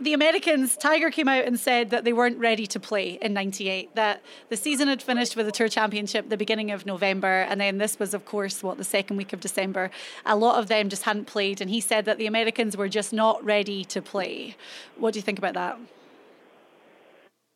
[0.00, 3.94] the Americans, Tiger came out and said that they weren't ready to play in 98,
[3.94, 7.78] that the season had finished with the Tour Championship the beginning of November, and then
[7.78, 9.90] this was, of course, what, the second week of December.
[10.24, 13.12] A lot of them just hadn't played, and he said that the Americans were just
[13.12, 14.56] not ready to play.
[14.98, 15.78] What do you think about that?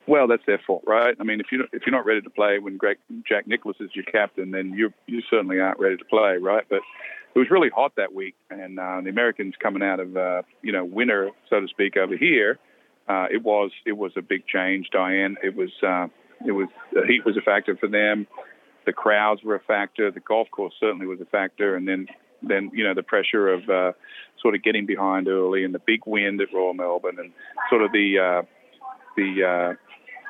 [0.07, 1.15] Well, that's their fault, right?
[1.21, 2.99] I mean, if you're if you're not ready to play when Greg,
[3.29, 6.65] Jack Nicklaus is your captain, then you you certainly aren't ready to play, right?
[6.69, 6.81] But
[7.35, 10.73] it was really hot that week, and uh, the Americans coming out of uh, you
[10.73, 12.59] know winter, so to speak, over here.
[13.09, 15.37] Uh, it was it was a big change, Diane.
[15.43, 16.09] It was uh,
[16.47, 18.27] it was the heat was a factor for them.
[18.87, 20.11] The crowds were a factor.
[20.11, 22.07] The golf course certainly was a factor, and then
[22.43, 23.93] then you know the pressure of uh,
[24.41, 27.33] sort of getting behind early and the big wind at Royal Melbourne, and
[27.69, 28.43] sort of the uh,
[29.17, 29.75] the uh,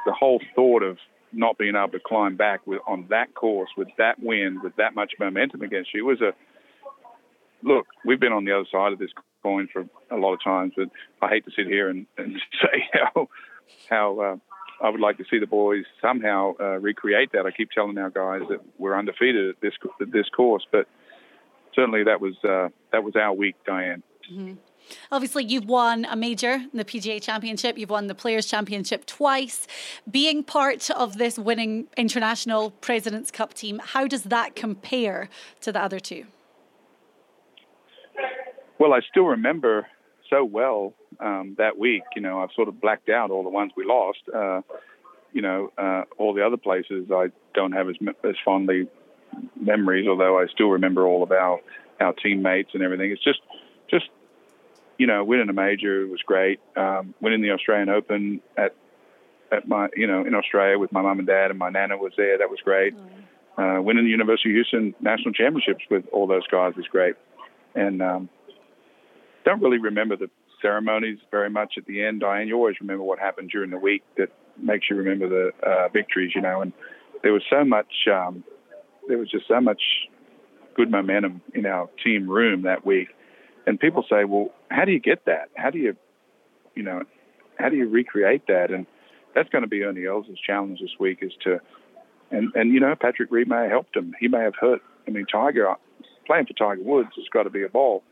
[0.06, 0.98] the whole thought of
[1.32, 4.94] not being able to climb back with, on that course with that wind, with that
[4.94, 6.32] much momentum against you was a
[7.62, 9.10] look, we've been on the other side of this
[9.42, 10.88] coin for a lot of times, but
[11.22, 13.28] I hate to sit here and, and say how
[13.88, 14.36] how uh,
[14.84, 17.46] I would like to see the boys somehow uh, recreate that.
[17.46, 20.86] I keep telling our guys that we're undefeated at this at this course, but
[21.74, 24.02] certainly that was uh, that was our week, Diane.
[24.30, 24.54] Mm-hmm.
[25.12, 27.78] Obviously, you've won a major, in the PGA Championship.
[27.78, 29.68] You've won the Players Championship twice.
[30.10, 35.28] Being part of this winning international Presidents Cup team, how does that compare
[35.60, 36.26] to the other two?
[38.80, 39.86] Well, I still remember
[40.30, 42.02] so well um, that week.
[42.16, 44.20] You know, I've sort of blacked out all the ones we lost.
[44.34, 44.62] Uh,
[45.34, 48.88] you know, uh, all the other places I don't have as as fondly
[49.60, 51.60] memories, although I still remember all of our
[52.00, 53.10] our teammates and everything.
[53.10, 53.40] It's just
[53.90, 54.06] just
[54.96, 56.58] you know, winning a major was great.
[56.74, 58.74] Um, winning the Australian Open at
[59.52, 62.14] at my you know in Australia with my mum and dad and my nana was
[62.16, 62.38] there.
[62.38, 62.94] That was great.
[63.58, 67.16] Uh, winning the University of Houston national championships with all those guys was great.
[67.74, 68.28] And um,
[69.44, 72.20] don't really remember the ceremonies very much at the end.
[72.20, 74.28] Diane, you always remember what happened during the week that
[74.60, 76.60] makes you remember the uh, victories, you know.
[76.60, 76.72] And
[77.22, 78.44] there was so much, um,
[79.08, 79.80] there was just so much
[80.74, 83.08] good momentum in our team room that week.
[83.66, 85.50] And people say, well, how do you get that?
[85.54, 85.96] How do you,
[86.74, 87.02] you know,
[87.58, 88.70] how do you recreate that?
[88.70, 88.86] And
[89.34, 91.60] that's going to be Ernie Els' challenge this week is to,
[92.30, 94.14] and, and, you know, Patrick Reed may have helped him.
[94.18, 94.80] He may have hurt.
[95.06, 95.74] I mean, Tiger,
[96.26, 98.02] playing for Tiger Woods has got to be a ball.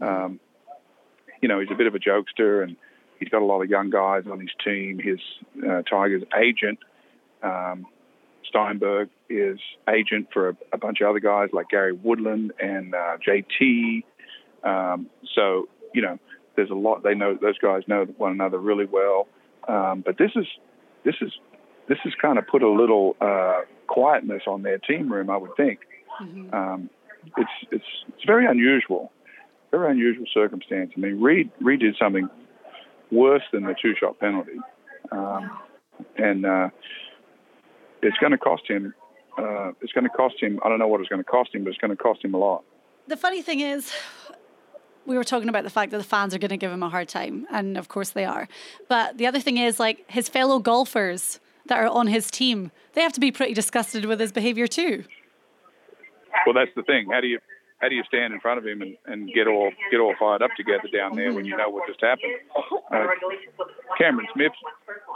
[0.00, 0.40] Um,
[1.44, 2.74] you know, he's a bit of a jokester and
[3.20, 4.98] he's got a lot of young guys on his team.
[4.98, 5.18] His
[5.62, 6.78] uh, Tiger's agent,
[7.42, 7.84] um,
[8.48, 13.18] Steinberg, is agent for a, a, bunch of other guys like Gary Woodland and uh,
[13.18, 14.04] JT.
[14.64, 16.18] Um, so, you know,
[16.56, 17.02] there's a lot.
[17.02, 19.28] They know those guys know one another really well.
[19.68, 20.46] Um, but this is
[21.04, 21.30] this is
[21.90, 25.54] this has kind of put a little uh, quietness on their team room, I would
[25.58, 25.80] think.
[26.22, 26.54] Mm-hmm.
[26.54, 26.90] Um,
[27.36, 29.12] it's it's it's very unusual
[29.78, 30.92] very unusual circumstance.
[30.96, 32.28] I mean, Reed Reed did something
[33.10, 34.58] worse than the two shot penalty,
[35.12, 35.50] um,
[36.16, 36.68] and uh,
[38.02, 38.94] it's going to cost him.
[39.36, 40.60] Uh, it's going to cost him.
[40.64, 42.34] I don't know what it's going to cost him, but it's going to cost him
[42.34, 42.64] a lot.
[43.08, 43.92] The funny thing is,
[45.06, 46.88] we were talking about the fact that the fans are going to give him a
[46.88, 48.48] hard time, and of course they are.
[48.88, 53.02] But the other thing is, like his fellow golfers that are on his team, they
[53.02, 55.04] have to be pretty disgusted with his behaviour too.
[56.46, 57.08] Well, that's the thing.
[57.10, 57.38] How do you
[57.84, 60.40] how do you stand in front of him and, and get all get all fired
[60.40, 62.32] up together down there when you know what just happened?
[62.90, 63.04] Uh,
[63.98, 64.52] Cameron Smith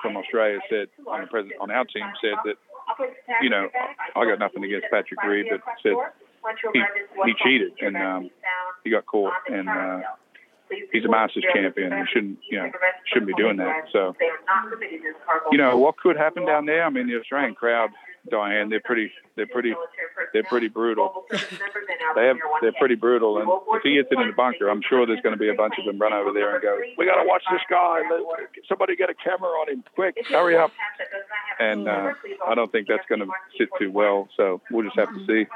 [0.03, 2.57] from Australia said on the president on our team said that
[3.41, 3.69] you know
[4.15, 5.95] I got nothing against Patrick Reed, but said
[6.75, 6.83] he
[7.25, 8.31] he cheated and um,
[8.85, 10.01] he got caught and uh,
[10.93, 11.91] he's a Masters champion.
[11.91, 12.71] He shouldn't you know
[13.07, 13.85] shouldn't be doing that.
[13.95, 14.15] So
[15.51, 16.85] you know what could happen down there?
[16.85, 17.89] I mean the Australian crowd
[18.31, 19.75] Diane, they're pretty, they're pretty,
[20.33, 21.25] they're pretty brutal.
[21.31, 25.07] they have, they're pretty brutal, and if he gets it in the bunker, I'm sure
[25.07, 27.23] there's going to be a bunch of them run over there and go, "We got
[27.23, 28.01] to watch this guy!
[28.69, 30.17] Somebody get a camera on him, quick!
[30.29, 30.73] Hurry up!"
[31.59, 32.13] And uh,
[32.47, 34.29] I don't think that's going to sit too well.
[34.37, 35.47] So we'll just have to see.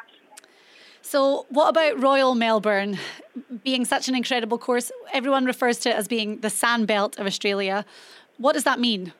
[1.03, 2.97] So, what about Royal Melbourne
[3.65, 4.93] being such an incredible course?
[5.13, 7.85] Everyone refers to it as being the sand belt of Australia.
[8.39, 9.13] What does that mean?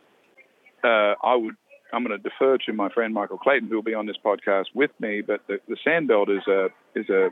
[0.85, 1.57] Uh, I would
[1.93, 4.67] I'm going to defer to my friend Michael Clayton, who will be on this podcast
[4.75, 5.21] with me.
[5.21, 7.29] But the, the sandbelt is a is a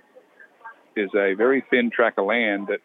[0.96, 2.80] is a very thin track of land that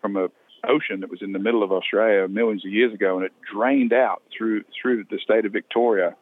[0.00, 0.28] from a
[0.68, 3.92] ocean that was in the middle of Australia millions of years ago, and it drained
[3.92, 6.14] out through through the state of Victoria,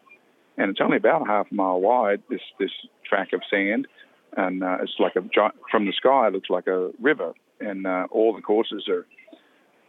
[0.56, 2.22] and it's only about a half mile wide.
[2.30, 2.70] This this
[3.08, 3.88] track of sand,
[4.36, 5.22] and uh, it's like a
[5.70, 6.28] from the sky.
[6.28, 9.06] It looks like a river, and uh, all the courses are,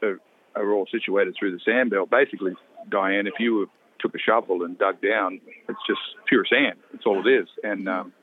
[0.02, 0.20] are
[0.56, 2.10] are all situated through the sandbelt.
[2.10, 2.54] Basically,
[2.90, 3.66] Diane, if you were
[4.00, 6.78] took a shovel and dug down, it's just pure sand.
[6.92, 7.48] That's all it is.
[7.64, 8.14] And um,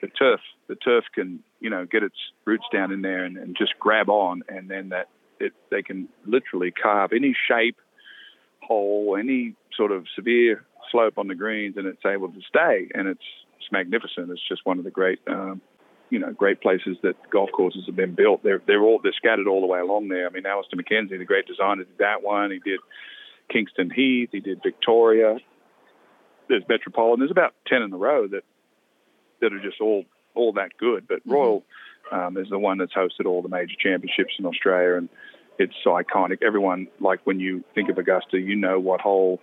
[0.00, 3.56] the turf, the turf can, you know, get its roots down in there and, and
[3.56, 5.08] just grab on, and then that
[5.40, 7.76] it they can literally carve any shape,
[8.60, 12.88] hole, any sort of severe slope on the greens, and it's able to stay.
[12.94, 13.24] And it's
[13.58, 14.30] it's magnificent.
[14.30, 15.20] It's just one of the great.
[15.26, 15.60] Um,
[16.08, 18.44] you know, great places that golf courses have been built.
[18.44, 20.28] They're they're all they're scattered all the way along there.
[20.28, 22.52] I mean, Alister MacKenzie, the great designer, did that one.
[22.52, 22.78] He did
[23.50, 24.30] Kingston Heath.
[24.32, 25.38] He did Victoria.
[26.48, 27.20] There's Metropolitan.
[27.20, 28.44] There's about ten in a row that
[29.40, 30.04] that are just all
[30.34, 31.06] all that good.
[31.08, 31.32] But mm-hmm.
[31.32, 31.64] Royal
[32.12, 35.08] um, is the one that's hosted all the major championships in Australia, and
[35.58, 36.42] it's so iconic.
[36.42, 39.40] Everyone like when you think of Augusta, you know what hole,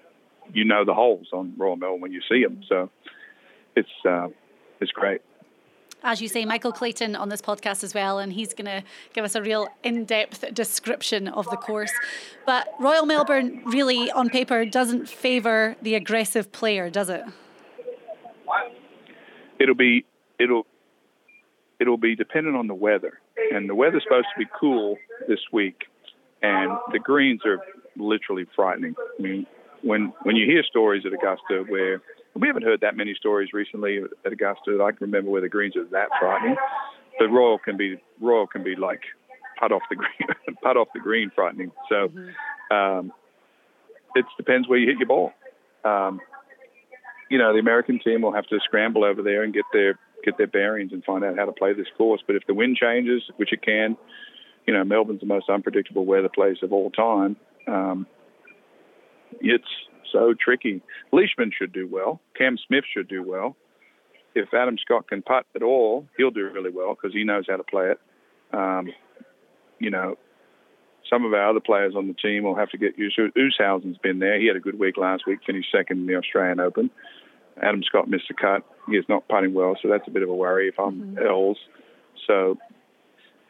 [0.54, 2.62] you know the holes on Royal Melbourne when you see them.
[2.68, 2.90] So
[3.76, 4.28] it's uh,
[4.80, 5.22] it's great
[6.04, 9.24] as you say, Michael Clayton on this podcast as well, and he's going to give
[9.24, 11.92] us a real in depth description of the course.
[12.46, 17.24] But Royal Melbourne really, on paper, doesn't favour the aggressive player, does it?
[19.60, 20.06] It'll be
[20.40, 20.66] it'll
[21.80, 23.20] it'll be dependent on the weather.
[23.52, 25.84] and the weather's supposed to be cool this week,
[26.42, 27.60] and the greens are
[27.96, 28.96] literally frightening.
[29.00, 29.46] I mean,
[29.82, 32.02] when when you hear stories at Augusta where
[32.36, 35.50] we haven't heard that many stories recently at Augusta that I can remember where the
[35.50, 36.56] greens are that frightening.
[37.20, 39.02] But Royal can be Royal can be like
[39.60, 41.72] putt off the green, putt off the green, frightening.
[41.90, 42.76] So mm-hmm.
[42.76, 43.14] um,
[44.16, 45.32] it depends where you hit your ball.
[45.86, 46.20] Um,
[47.30, 50.38] you know, the American team will have to scramble over there and get their get
[50.38, 52.22] their bearings and find out how to play this course.
[52.26, 53.98] But if the wind changes, which it can,
[54.66, 57.36] you know, Melbourne's the most unpredictable weather place of all time.
[57.68, 58.08] Um,
[59.42, 59.68] it's
[60.14, 60.82] so tricky.
[61.12, 62.22] Leishman should do well.
[62.38, 63.58] Cam Smith should do well.
[64.36, 67.58] If Adam Scott can putt at all, he'll do really well because he knows how
[67.58, 68.00] to play it.
[68.58, 68.88] Um,
[69.80, 70.18] you know,
[71.10, 73.34] some of our other players on the team will have to get used to it.
[73.36, 74.40] Oosthuizen's been there.
[74.40, 76.90] He had a good week last week, finished second in the Australian Open.
[77.62, 78.64] Adam Scott missed a cut.
[78.90, 81.26] He is not putting well, so that's a bit of a worry if I'm mm-hmm.
[81.28, 81.58] Els.
[82.26, 82.58] So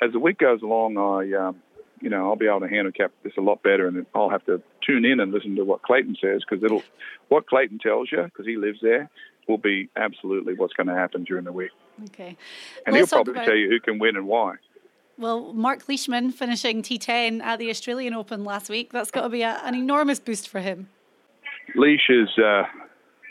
[0.02, 1.62] as the week goes along, I, um,
[2.04, 4.62] you know, I'll be able to handicap this a lot better, and I'll have to
[4.86, 6.84] tune in and listen to what Clayton says because it'll,
[7.30, 9.10] what Clayton tells you because he lives there,
[9.48, 11.72] will be absolutely what's going to happen during the week.
[12.10, 12.36] Okay,
[12.86, 13.46] and Let's he'll probably about...
[13.46, 14.56] tell you who can win and why.
[15.18, 18.92] Well, Mark Leishman finishing T10 at the Australian Open last week.
[18.92, 20.90] That's got to be a, an enormous boost for him.
[21.76, 22.64] Leish is uh,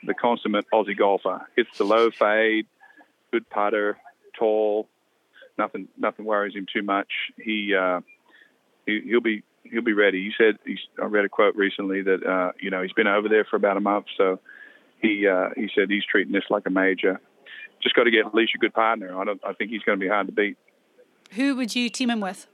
[0.06, 1.46] the consummate Aussie golfer.
[1.56, 2.66] Hits the low fade,
[3.32, 3.98] good putter,
[4.38, 4.88] tall.
[5.58, 7.11] Nothing, nothing worries him too much.
[7.37, 8.00] He, uh,
[8.86, 10.22] he will be he'll be ready.
[10.22, 13.28] He said he's, I read a quote recently that uh, you know he's been over
[13.28, 14.40] there for about a month, so
[15.00, 17.20] he uh, he said he's treating this like a major.
[17.82, 19.18] Just got to get Leash a good partner.
[19.18, 19.40] I don't.
[19.44, 20.56] I think he's going to be hard to beat.
[21.32, 22.46] Who would you team him with?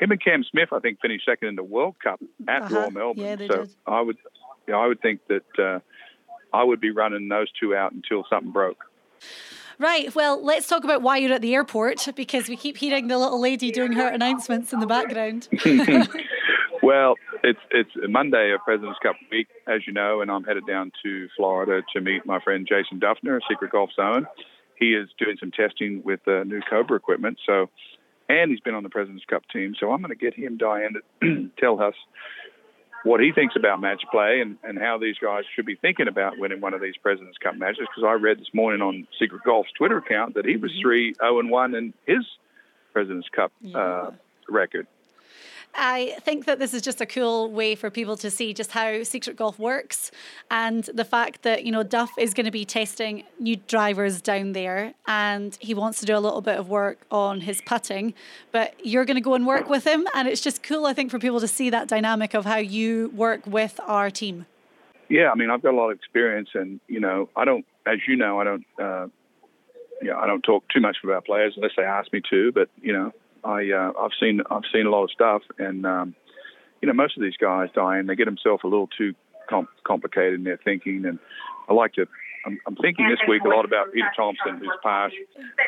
[0.00, 2.74] Him and Cam Smith, I think, finished second in the World Cup at uh-huh.
[2.74, 3.24] Royal Melbourne.
[3.24, 3.74] Yeah, they so did.
[3.86, 4.18] I would,
[4.66, 5.78] you know, I would think that uh,
[6.52, 8.84] I would be running those two out until something broke.
[9.78, 10.14] Right.
[10.14, 13.40] Well, let's talk about why you're at the airport because we keep hearing the little
[13.40, 15.48] lady doing her announcements in the background.
[16.82, 20.92] well, it's it's Monday of President's Cup week, as you know, and I'm headed down
[21.04, 24.26] to Florida to meet my friend Jason Dufner, Secret Golf Zone
[24.78, 27.38] he is doing some testing with uh, new Cobra equipment.
[27.46, 27.70] So,
[28.28, 29.74] and he's been on the President's Cup team.
[29.78, 31.94] So I'm going to get him, Diane, to tell us
[33.06, 36.38] what he thinks about match play and, and how these guys should be thinking about
[36.38, 37.86] winning one of these President's Cup matches.
[37.88, 40.82] Because I read this morning on Secret Golf's Twitter account that he was mm-hmm.
[40.82, 42.26] 3 0 and 1 in his
[42.92, 43.78] President's Cup yeah.
[43.78, 44.10] uh,
[44.48, 44.88] record.
[45.76, 49.02] I think that this is just a cool way for people to see just how
[49.02, 50.10] Secret Golf works
[50.50, 54.52] and the fact that, you know, Duff is going to be testing new drivers down
[54.52, 58.14] there and he wants to do a little bit of work on his putting,
[58.52, 60.06] but you're going to go and work with him.
[60.14, 63.10] And it's just cool, I think, for people to see that dynamic of how you
[63.14, 64.46] work with our team.
[65.08, 67.98] Yeah, I mean, I've got a lot of experience and, you know, I don't, as
[68.08, 69.06] you know, I don't, uh,
[70.02, 72.68] you know, I don't talk too much about players unless they ask me to, but,
[72.80, 73.12] you know,
[73.46, 76.14] I uh, I've seen I've seen a lot of stuff, and um,
[76.82, 79.14] you know most of these guys, Diane, they get themselves a little too
[79.48, 81.18] com- complicated in their thinking, and
[81.68, 82.06] I like to.
[82.44, 85.14] I'm, I'm thinking this week a lot about Peter Thomson, who's passed,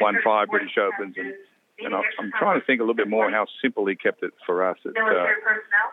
[0.00, 1.34] won five British Opens, and
[1.80, 4.68] and I'm trying to think a little bit more how simple he kept it for
[4.68, 5.26] us at uh,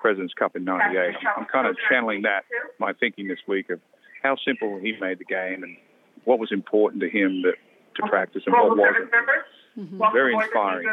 [0.02, 0.98] President's Cup in '98.
[0.98, 2.46] I'm, I'm kind of channeling that
[2.80, 3.80] my thinking this week of
[4.24, 5.78] how simple he made the game and
[6.24, 7.56] what was important to him that
[7.96, 9.10] to practice and what wasn't.
[9.78, 10.02] Mm-hmm.
[10.14, 10.88] Very inspiring.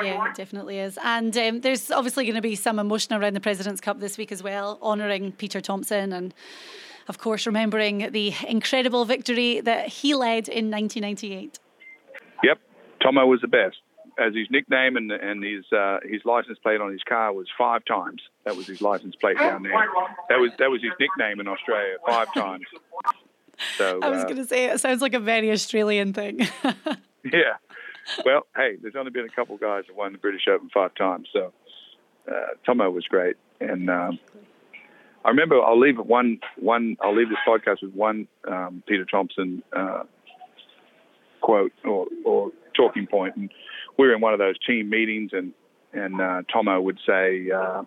[0.00, 0.98] Yeah, it definitely is.
[1.02, 4.32] And um, there's obviously going to be some emotion around the President's Cup this week
[4.32, 6.32] as well, honouring Peter Thomson and,
[7.08, 11.58] of course, remembering the incredible victory that he led in 1998.
[12.42, 12.58] Yep,
[13.02, 13.76] Tomo was the best.
[14.16, 17.84] As his nickname and, and his uh, his license plate on his car was five
[17.84, 18.22] times.
[18.44, 19.72] That was his license plate down there.
[20.28, 22.64] That was that was his nickname in Australia, five times.
[23.78, 26.40] So I was uh, going to say it sounds like a very Australian thing.
[27.24, 27.54] yeah,
[28.24, 31.28] well, hey, there's only been a couple guys that won the British Open five times,
[31.32, 31.52] so
[32.28, 33.36] uh, Tomo was great.
[33.60, 34.18] And um,
[35.24, 39.62] I remember I'll leave one one I'll leave this podcast with one um, Peter Thomson
[39.72, 40.04] uh,
[41.40, 43.36] quote or, or talking point.
[43.36, 43.50] And
[43.98, 45.52] we were in one of those team meetings, and
[45.92, 47.84] and uh, Tomo would say, uh,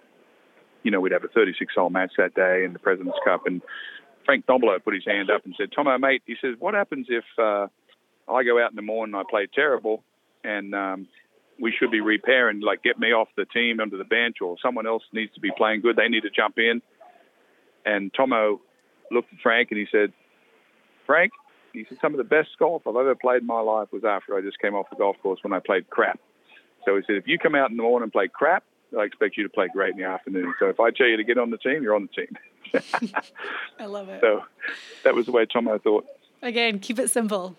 [0.83, 3.61] you know, we'd have a 36 hole match that day in the President's Cup, and
[4.25, 7.23] Frank Nobilo put his hand up and said, Tomo, mate, he says, what happens if
[7.37, 7.67] uh,
[8.29, 10.03] I go out in the morning and I play terrible,
[10.43, 11.07] and um,
[11.59, 14.85] we should be repairing, like get me off the team under the bench, or someone
[14.85, 15.95] else needs to be playing good.
[15.95, 16.81] They need to jump in.
[17.85, 18.59] And Tomo
[19.11, 20.11] looked at Frank and he said,
[21.05, 21.31] Frank,
[21.73, 24.37] he said, some of the best golf I've ever played in my life was after
[24.37, 26.19] I just came off the golf course when I played crap.
[26.85, 28.63] So he said, if you come out in the morning and play crap,
[28.97, 30.53] I expect you to play great in the afternoon.
[30.59, 33.13] So if I tell you to get on the team, you're on the team.
[33.79, 34.21] I love it.
[34.21, 34.43] So
[35.03, 36.05] that was the way Tomo thought.
[36.41, 37.55] Again, keep it simple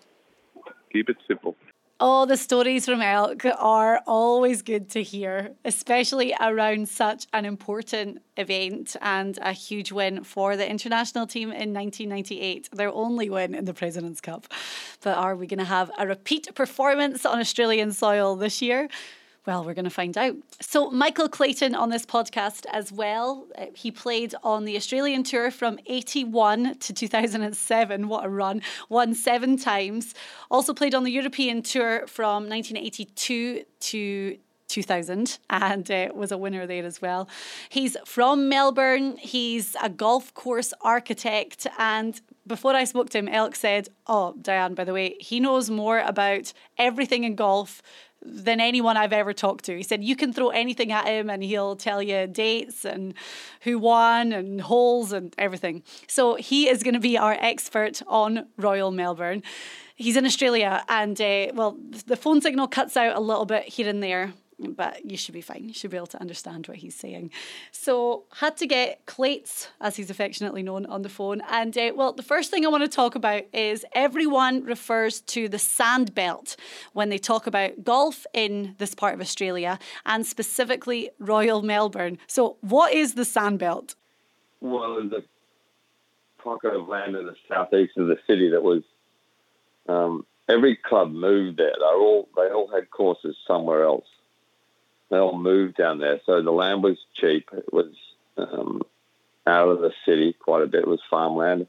[0.91, 1.55] keep it simple.
[2.01, 8.21] Oh, the stories from Elk are always good to hear, especially around such an important
[8.37, 13.65] event and a huge win for the international team in 1998, their only win in
[13.65, 14.47] the President's Cup.
[15.03, 18.87] But are we going to have a repeat performance on Australian soil this year?
[19.45, 20.35] Well, we're going to find out.
[20.61, 23.47] So, Michael Clayton on this podcast as well.
[23.57, 28.07] Uh, he played on the Australian tour from 81 to 2007.
[28.07, 28.61] What a run.
[28.89, 30.13] Won seven times.
[30.51, 34.37] Also played on the European tour from 1982 to
[34.69, 37.27] 2000 and uh, was a winner there as well.
[37.69, 39.17] He's from Melbourne.
[39.17, 41.67] He's a golf course architect.
[41.77, 45.69] And before I spoke to him, Elk said, Oh, Diane, by the way, he knows
[45.69, 47.81] more about everything in golf
[48.21, 49.77] than anyone I've ever talked to.
[49.77, 53.13] He said you can throw anything at him and he'll tell you dates and
[53.61, 55.83] who won and holes and everything.
[56.07, 59.43] So he is going to be our expert on Royal Melbourne.
[59.95, 63.87] He's in Australia and uh, well, the phone signal cuts out a little bit here
[63.87, 65.65] and there but you should be fine.
[65.65, 67.31] You should be able to understand what he's saying.
[67.71, 71.41] So, had to get Clates, as he's affectionately known, on the phone.
[71.49, 75.47] And uh, well, the first thing I want to talk about is everyone refers to
[75.47, 76.55] the sand belt
[76.93, 82.17] when they talk about golf in this part of Australia and specifically Royal Melbourne.
[82.27, 83.95] So, what is the sand belt?
[84.61, 88.83] Well, a pocket of land in the southeast of the city that was.
[89.87, 91.73] Um, every club moved there.
[91.79, 94.05] They all they all had courses somewhere else
[95.09, 96.19] they all moved down there.
[96.25, 97.49] So the land was cheap.
[97.53, 97.93] It was
[98.37, 98.81] um,
[99.47, 100.81] out of the city quite a bit.
[100.81, 101.67] It was farmland.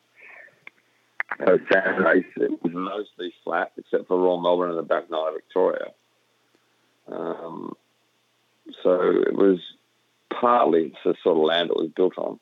[2.37, 5.87] It was mostly flat except for Royal Melbourne and the back nine of Victoria.
[7.09, 7.75] Um,
[8.83, 9.59] so it was
[10.31, 12.39] partly the sort of land it was built on.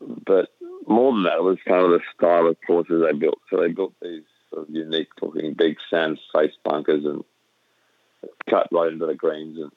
[0.00, 0.50] But
[0.86, 3.38] more than that, it was kind of the style of courses they built.
[3.50, 7.24] So they built these sort of unique looking big sand face bunkers and
[8.48, 9.58] cut right into the greens.
[9.58, 9.70] And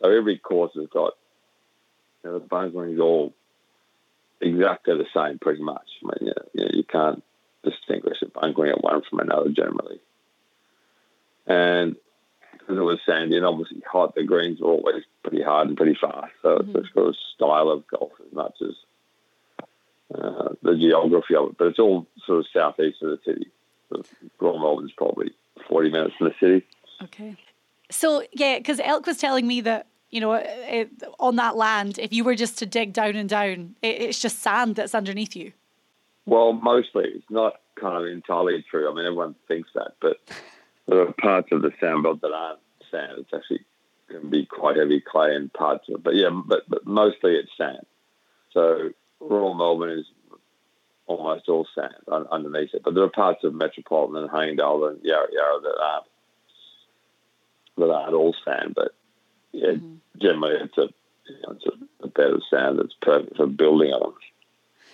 [0.00, 1.14] so every course has got,
[2.22, 3.34] you know, the bunkering's all
[4.40, 5.86] exactly the same pretty much.
[6.02, 7.22] I mean, you, know, you can't
[7.64, 10.00] distinguish a bunkering at one from another generally.
[11.46, 11.96] And
[12.52, 15.96] because it was sandy and obviously hot, the greens were always pretty hard and pretty
[16.00, 16.32] fast.
[16.42, 16.76] So mm-hmm.
[16.76, 18.74] it's got a style of golf as much as
[20.14, 21.58] uh, the geography of it.
[21.58, 23.48] But it's all sort of southeast of the city.
[23.88, 24.02] So
[24.40, 25.30] Melbourne's probably
[25.68, 26.66] 40 minutes from the city.
[27.02, 27.36] Okay.
[27.90, 32.12] So yeah, because Elk was telling me that you know it, on that land, if
[32.12, 35.52] you were just to dig down and down, it, it's just sand that's underneath you.
[36.26, 38.90] Well, mostly it's not kind of entirely true.
[38.90, 40.18] I mean, everyone thinks that, but
[40.86, 42.60] there are parts of the sand belt that aren't
[42.90, 43.12] sand.
[43.18, 43.60] It's actually
[44.08, 46.02] can be quite heavy clay in parts of it.
[46.02, 47.86] But yeah, but, but mostly it's sand.
[48.52, 50.06] So Royal Melbourne is
[51.06, 51.94] almost all sand
[52.30, 52.82] underneath it.
[52.84, 56.06] But there are parts of Metropolitan and Huntingdale and Yarra Yarra that aren't
[57.78, 58.92] that aren't all sand, but
[59.52, 59.96] yeah, mm-hmm.
[60.20, 60.88] generally it's a
[61.28, 64.14] you know, it's a, a bed of sand that's perfect for building on.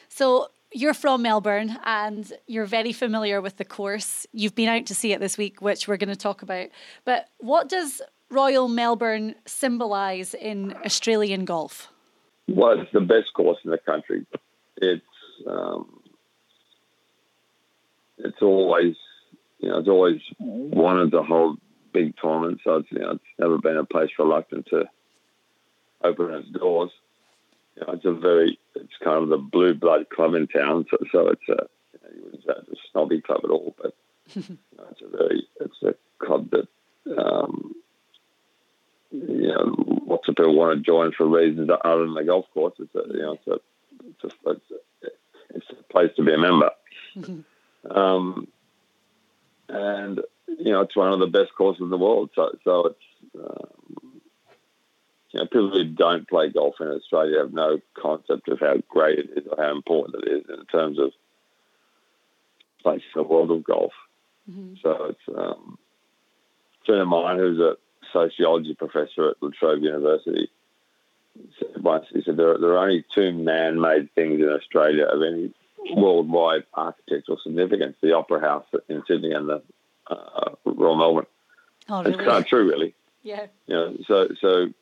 [0.08, 4.26] So you're from Melbourne and you're very familiar with the course.
[4.32, 6.68] You've been out to see it this week, which we're going to talk about.
[7.04, 11.90] But what does Royal Melbourne symbolise in Australian golf?
[12.48, 14.26] Well, it's the best course in the country.
[14.76, 15.02] It's
[15.46, 16.00] um,
[18.18, 18.96] it's always
[19.60, 21.58] you know it's always wanted to hold
[21.94, 24.84] big tournament, so it's, you know, it's never been a place reluctant to
[26.02, 26.90] open its doors.
[27.76, 30.98] You know, it's a very, it's kind of the blue blood club in town, so,
[31.10, 33.94] so it's a, you, know, you wouldn't say it's a snobby club at all, but
[34.34, 36.68] you know, it's a very, it's a club that,
[37.16, 37.74] um,
[39.10, 42.74] you know, lots of people want to join for reasons other than the golf course.
[42.78, 43.58] It's a, you know, it's a,
[44.08, 45.08] it's a, it's a,
[45.54, 46.70] it's a place to be a member.
[47.90, 48.48] um,
[49.68, 50.20] and
[50.58, 52.30] you know, it's one of the best courses in the world.
[52.34, 52.98] So, so it's,
[53.36, 54.20] um,
[55.30, 59.18] you know, people who don't play golf in Australia have no concept of how great
[59.18, 61.12] it is or how important it is in terms of
[62.82, 63.92] place in the world of golf.
[64.50, 64.74] Mm-hmm.
[64.82, 65.78] So it's um,
[66.82, 67.76] a friend of mine who's a
[68.12, 70.50] sociology professor at La Trobe University.
[71.80, 75.52] Once he said there are, there are only two man-made things in Australia of any
[75.96, 79.62] worldwide architectural significance: the Opera House in Sydney and the
[80.08, 81.26] uh, Royal Melbourne.
[81.88, 82.14] Oh, really?
[82.14, 82.94] It's kind of true, really.
[83.22, 83.46] Yeah.
[83.66, 84.72] You know, so so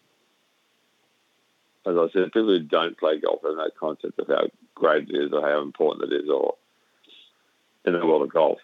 [1.86, 5.16] as I said, people who don't play golf have no concept of how great it
[5.16, 6.54] is or how important it is, or
[7.84, 8.58] in the world of golf.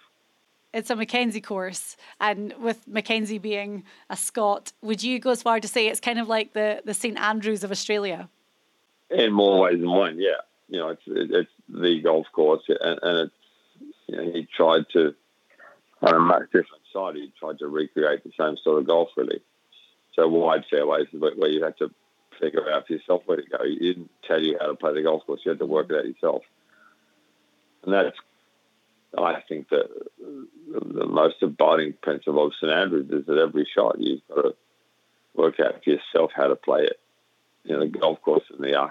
[0.74, 5.61] It's a MacKenzie course, and with MacKenzie being a Scot, would you go as far
[5.61, 8.28] to say it's kind of like the the St Andrews of Australia?
[9.11, 10.42] In more ways than one, yeah.
[10.68, 13.34] You know, it's it's the golf course, and, and it's
[14.06, 15.14] you know he tried to
[16.03, 17.16] on a much different side.
[17.16, 19.40] He tried to recreate the same sort of golf, really.
[20.14, 21.90] So wide fairways where you had to
[22.40, 23.64] figure out for yourself where to go.
[23.64, 25.40] He didn't tell you how to play the golf course.
[25.44, 26.42] You had to work it out yourself.
[27.84, 28.16] And that's,
[29.16, 29.88] I think, the,
[30.68, 34.55] the most abiding principle of St Andrews is that every shot you've got to
[35.34, 36.99] work out for yourself how to play it.
[37.64, 38.88] You know, the golf course and the uh,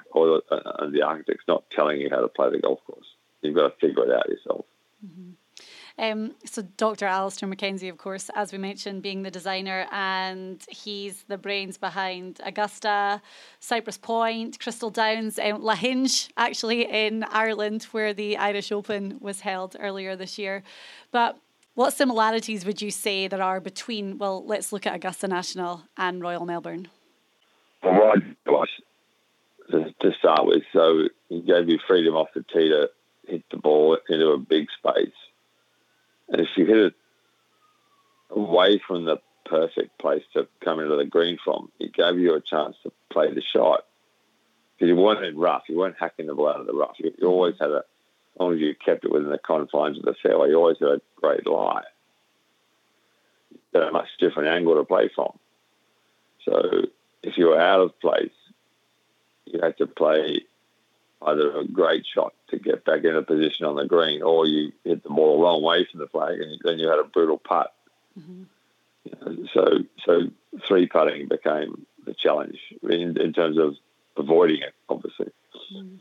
[0.79, 3.07] and the architect's not telling you how to play the golf course.
[3.41, 4.65] You've got to figure it out yourself.
[5.05, 5.26] Mm-hmm.
[5.99, 7.05] Um, so Dr.
[7.05, 12.39] Alister MacKenzie, of course, as we mentioned, being the designer, and he's the brains behind
[12.43, 13.21] Augusta,
[13.59, 19.75] Cypress Point, Crystal Downs, um, Lahinch, actually in Ireland, where the Irish Open was held
[19.79, 20.61] earlier this year.
[21.11, 21.39] But
[21.73, 26.21] what similarities would you say there are between, well, let's look at Augusta National and
[26.21, 26.89] Royal Melbourne?
[27.83, 28.23] Well, right,
[30.01, 32.89] to start with, so he gave you freedom off the tee to
[33.27, 35.13] hit the ball into a big space
[36.29, 36.93] and if you hit it
[38.29, 42.41] away from the perfect place to come into the green from, it gave you a
[42.41, 43.85] chance to play the shot.
[44.75, 46.95] Because you weren't in rough, you weren't hacking the ball out of the rough.
[46.99, 50.05] You, you always had a, as long as you kept it within the confines of
[50.05, 51.83] the fairway, you always had a great lie.
[53.51, 55.37] You had a much different angle to play from.
[56.45, 56.83] So
[57.23, 58.29] if you were out of place,
[59.45, 60.41] you had to play
[61.25, 64.71] either a great shot to get back in a position on the green, or you
[64.83, 67.37] hit the ball a long way from the flag, and then you had a brutal
[67.37, 67.73] putt.
[68.19, 68.43] Mm-hmm.
[69.05, 69.65] You know, so,
[70.05, 70.21] so
[70.67, 73.75] three putting became the challenge in, in terms of
[74.15, 75.31] avoiding it, obviously.
[75.73, 75.95] Mm-hmm.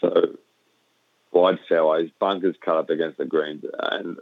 [0.00, 0.36] So,
[1.32, 4.18] wide fairways, bunkers cut up against the greens, and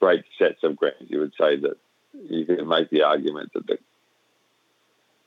[0.00, 1.08] great sets of greens.
[1.08, 1.76] You would say that
[2.28, 3.78] you could make the argument that the,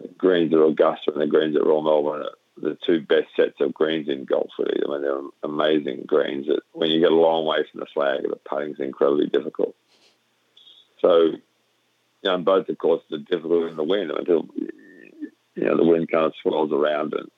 [0.02, 3.60] the greens at Augusta and the greens at Royal Melbourne are the two best sets
[3.60, 4.52] of greens in golf.
[4.58, 6.48] Really, I mean they're amazing greens.
[6.48, 9.76] That when you get a long way from the flag, the putting's incredibly difficult.
[11.00, 11.40] So, you
[12.24, 14.48] know, both of course, are difficult in the wind until
[15.56, 17.30] you know the wind kind of swirls around, and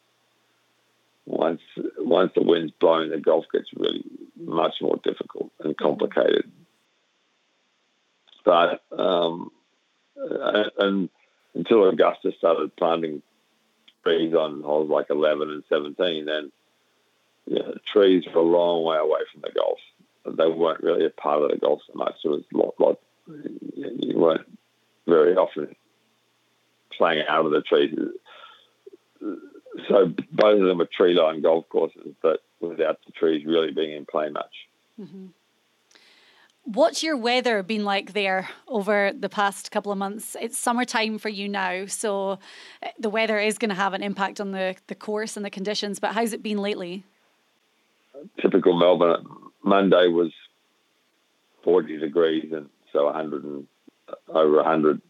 [1.25, 1.61] once
[1.97, 4.03] once the wind's blowing, the golf gets really
[4.35, 6.51] much more difficult and complicated.
[8.43, 9.51] But um,
[10.15, 11.09] and
[11.55, 13.21] until Augusta started planting
[14.03, 16.51] trees on holes like 11 and 17, then
[17.45, 19.79] you know, trees were a long way away from the golf.
[20.25, 22.15] They weren't really a part of the golf so much.
[22.23, 24.47] It was lot, lot, you weren't
[25.05, 25.75] very often
[26.97, 27.93] playing out of the trees.
[29.89, 34.05] So both of them were tree-lined golf courses, but without the trees really being in
[34.05, 34.67] play much.
[34.99, 35.27] Mm-hmm.
[36.65, 40.37] What's your weather been like there over the past couple of months?
[40.39, 42.39] It's summertime for you now, so
[42.81, 45.49] eh, the weather is going to have an impact on the, the course and the
[45.49, 47.03] conditions, but how's it been lately?
[48.41, 49.25] Typical Melbourne.
[49.61, 50.31] Monday was
[51.65, 53.67] 40 degrees, and so 100 and
[54.29, 55.01] over 100,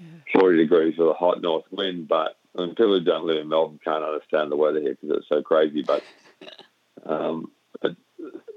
[0.00, 0.06] yeah.
[0.40, 2.08] 40 degrees with a hot north wind.
[2.08, 5.18] But I mean, people who don't live in Melbourne can't understand the weather here because
[5.18, 5.82] it's so crazy.
[5.82, 6.02] But
[7.06, 7.52] um,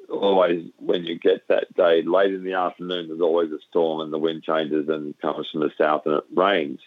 [0.09, 4.11] always when you get that day late in the afternoon, there's always a storm and
[4.11, 6.79] the wind changes and comes from the south and it rains,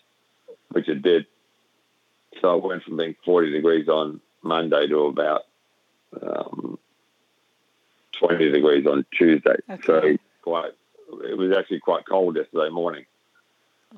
[0.70, 1.26] which it did.
[2.40, 5.42] So it went from being 40 degrees on Monday to about
[6.20, 6.78] um,
[8.18, 9.56] 20 degrees on Tuesday.
[9.68, 9.82] Okay.
[9.84, 10.72] So quite,
[11.24, 13.04] it was actually quite cold yesterday morning.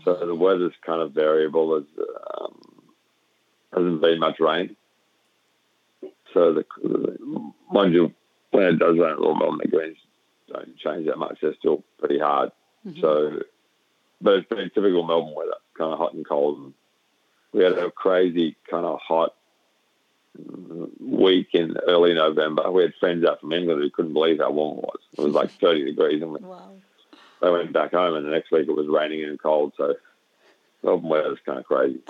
[0.05, 1.71] So the weather's kind of variable.
[1.71, 2.07] There's
[2.41, 2.83] um,
[3.75, 4.77] hasn't been much rain.
[6.33, 6.65] So the
[7.71, 8.13] mind you,
[8.53, 9.97] when it does rain a little bit on the greens,
[10.49, 11.39] don't change that much.
[11.43, 12.53] They're still pretty hard.
[12.87, 13.01] Mm-hmm.
[13.01, 13.41] So,
[14.21, 16.59] but it's been typical Melbourne weather, kind of hot and cold.
[16.59, 16.75] And
[17.53, 19.35] we had a crazy kind of hot
[21.01, 22.71] week in early November.
[22.71, 25.01] We had friends out from England who couldn't believe how warm it was.
[25.19, 26.71] It was like 30 degrees, and we, wow.
[27.41, 28.15] they went back home.
[28.15, 29.73] And the next week it was raining and cold.
[29.77, 29.95] So
[30.83, 32.01] Melbourne weather is kind of crazy.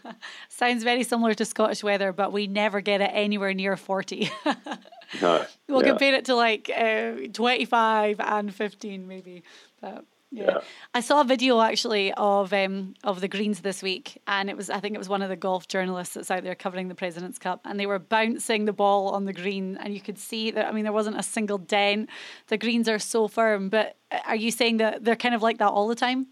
[0.48, 4.30] Sounds very similar to Scottish weather, but we never get it anywhere near 40.
[5.20, 5.88] no, we'll yeah.
[5.88, 9.42] compare it to like uh, 25 and 15 maybe.
[9.80, 10.44] But yeah.
[10.44, 10.58] yeah.
[10.94, 14.70] I saw a video actually of um, of the greens this week, and it was
[14.70, 17.38] I think it was one of the golf journalists that's out there covering the President's
[17.38, 20.66] Cup, and they were bouncing the ball on the green, and you could see that.
[20.66, 22.08] I mean, there wasn't a single dent.
[22.46, 25.58] The greens are so firm, but uh, are you saying that they're kind of like
[25.58, 26.28] that all the time?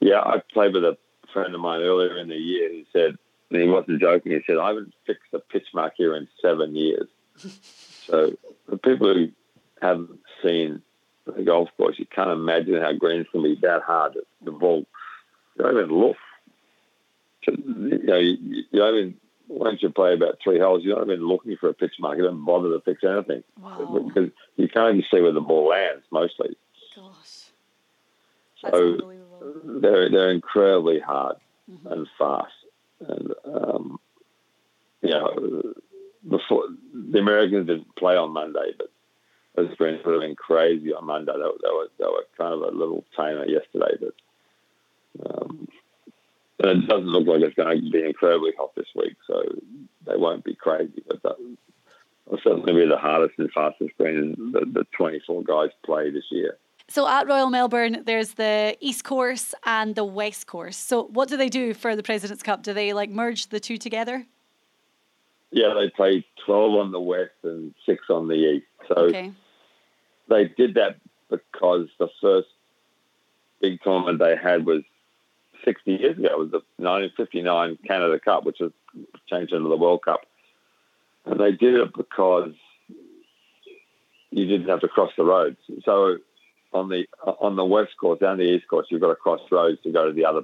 [0.00, 0.96] Yeah, I played with a
[1.32, 2.70] friend of mine earlier in the year.
[2.70, 3.16] He said,
[3.50, 4.32] and he wasn't joking.
[4.32, 7.08] He said, "I haven't fixed a pitch mark here in seven years."
[8.06, 8.32] so
[8.68, 9.28] for people who
[9.82, 10.82] haven't seen
[11.26, 14.16] the golf course, you can't imagine how greens can be that hard.
[14.42, 14.86] The ball,
[15.56, 16.16] you don't even look.
[17.46, 18.36] You know, you,
[18.70, 19.14] you don't even
[19.48, 22.16] once you play about three holes, you're not even looking for a pitch mark.
[22.18, 24.04] You don't bother to fix anything Wow.
[24.06, 26.56] because you can't even see where the ball lands mostly.
[26.94, 27.48] Gosh.
[28.62, 29.12] That's So.
[29.64, 31.36] They're they're incredibly hard
[31.70, 31.92] Mhm.
[31.92, 32.52] and fast,
[33.00, 34.00] and um,
[35.02, 35.62] you know
[36.28, 38.88] before the Americans didn't play on Monday, but
[39.54, 41.32] those greens would have been crazy on Monday.
[41.32, 44.14] They, were- they were they were kind of a little tamer yesterday, but
[45.30, 45.68] um,
[46.62, 49.42] and it doesn't look like it's going to be incredibly hot this week, so
[50.06, 51.36] they won't be crazy, but that
[52.26, 56.56] will certainly be the hardest and fastest green the, the 24 guys play this year.
[56.90, 60.76] So at Royal Melbourne, there's the East Course and the West Course.
[60.76, 62.64] So what do they do for the President's Cup?
[62.64, 64.26] Do they like merge the two together?
[65.52, 68.66] Yeah, they play 12 on the west and six on the east.
[68.88, 69.30] So Okay.
[70.28, 70.96] they did that
[71.28, 72.48] because the first
[73.60, 74.82] big tournament they had was
[75.64, 76.26] 60 years ago.
[76.28, 78.72] It was the 1959 Canada Cup, which was
[79.28, 80.22] changed into the World Cup.
[81.24, 82.52] And they did it because
[84.32, 85.58] you didn't have to cross the roads.
[85.84, 86.18] So
[86.72, 89.78] on the on the west course, down the east course, you've got to cross roads
[89.82, 90.42] to go to the other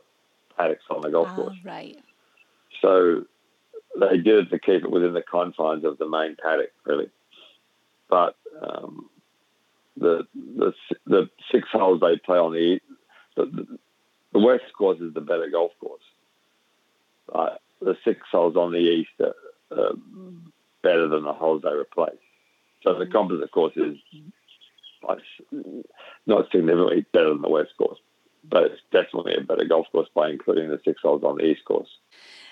[0.56, 1.56] paddocks on the golf Ah, course.
[1.64, 1.96] right.
[2.82, 3.24] So
[3.98, 7.10] they did it to keep it within the confines of the main paddock, really.
[8.08, 9.08] But um,
[9.96, 10.72] the the
[11.06, 12.80] the six holes they play on the
[13.36, 13.66] the,
[14.32, 16.02] the west course is the better golf course.
[17.32, 19.34] Uh, the six holes on the east are,
[19.72, 19.92] are
[20.82, 22.14] better than the holes they replace.
[22.82, 23.96] So the composite course is
[25.08, 25.18] like,
[26.26, 27.98] not significantly better than the west course,
[28.48, 31.64] but it's definitely a better golf course by including the six holes on the east
[31.64, 31.88] course.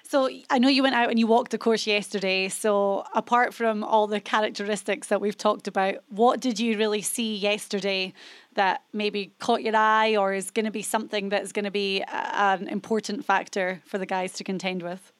[0.07, 2.49] So I know you went out and you walked the course yesterday.
[2.49, 7.35] So apart from all the characteristics that we've talked about, what did you really see
[7.35, 8.13] yesterday
[8.55, 12.05] that maybe caught your eye or is going to be something that's going to be
[12.07, 15.13] uh, an important factor for the guys to contend with?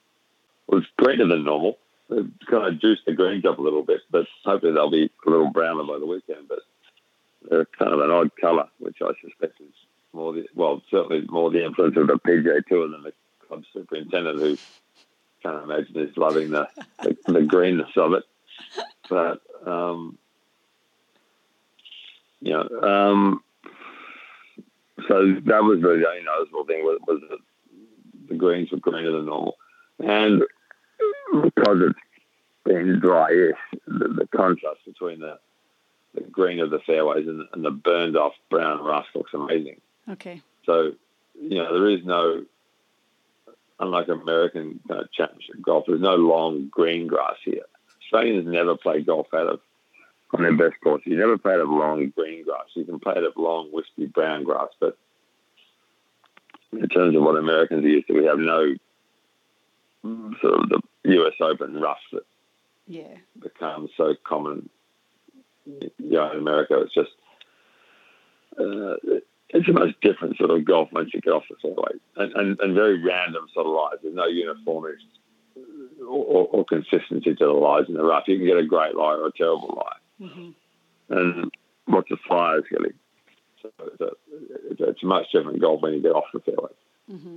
[0.67, 1.79] Well, it's greener than normal.
[2.11, 5.31] They've kind of juiced the greens up a little bit, but hopefully they'll be a
[5.31, 6.47] little browner by the weekend.
[6.47, 6.61] But
[7.49, 9.75] they're kind of an odd colour, which I suspect is
[10.13, 13.13] more the well, certainly more the influence of the PGA Tour than the
[13.47, 14.57] club superintendent, who
[15.43, 16.69] can't imagine is loving the
[17.03, 18.25] the, the greenness of it.
[19.09, 20.19] But um,
[22.41, 23.43] you know, um,
[25.09, 27.39] so that was really the only noticeable thing was, was that
[28.29, 29.57] the greens were greener than normal,
[29.99, 30.43] and
[31.43, 31.99] because it's
[32.65, 33.53] been dryish,
[33.87, 35.39] the, the contrast between the
[36.15, 39.81] the green of the fairways and, and the burned off brown rust looks amazing.
[40.09, 40.43] Okay.
[40.65, 40.93] So,
[41.41, 42.45] you know, there is no,
[43.81, 47.65] unlike American kind of championship golf, there's no long green grass here.
[48.03, 49.61] Australians never play golf out of,
[50.33, 52.65] on their best course, you never play out of long green grass.
[52.75, 54.97] You can play out of long, wispy brown grass, but
[56.73, 58.75] in terms of what Americans are used to, we have no
[60.41, 62.25] sort of the US Open rough that
[62.87, 63.17] Yeah.
[63.41, 64.69] becomes so common
[65.99, 66.81] know, in America.
[66.81, 67.11] It's just
[68.59, 68.97] uh,
[69.51, 72.61] it's a much different sort of golf once you get off the fairway, and, and,
[72.61, 73.99] and very random sort of lies.
[74.03, 74.99] There's no uniformity
[76.01, 78.25] or, or, consistency to the lies in the rough.
[78.27, 80.51] You can get a great lie or a terrible lie, hmm
[81.11, 81.51] and
[81.87, 82.95] lots of fires getting.
[83.63, 84.11] So it's a,
[84.71, 86.71] it's a, it's a much different golf when you get off the fairway.
[87.09, 87.37] hmm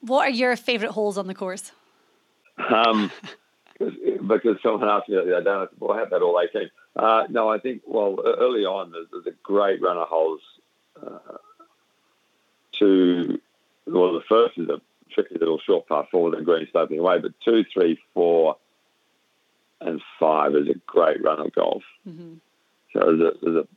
[0.00, 1.72] What are your favourite holes on the course?
[2.58, 3.10] Um,
[3.78, 6.70] because, someone asked me the other day, I said, well, I have that all 18.
[6.94, 10.40] Uh, no, I think, well, early on, there's, a great run of holes
[11.00, 11.38] uh,
[12.78, 13.40] to,
[13.86, 14.80] well, the first is a
[15.10, 18.56] tricky little short par four with the green sloping away, but two, three, four,
[19.80, 21.82] and five is a great run of golf.
[22.04, 22.34] hmm
[22.92, 23.68] So there's a, there's a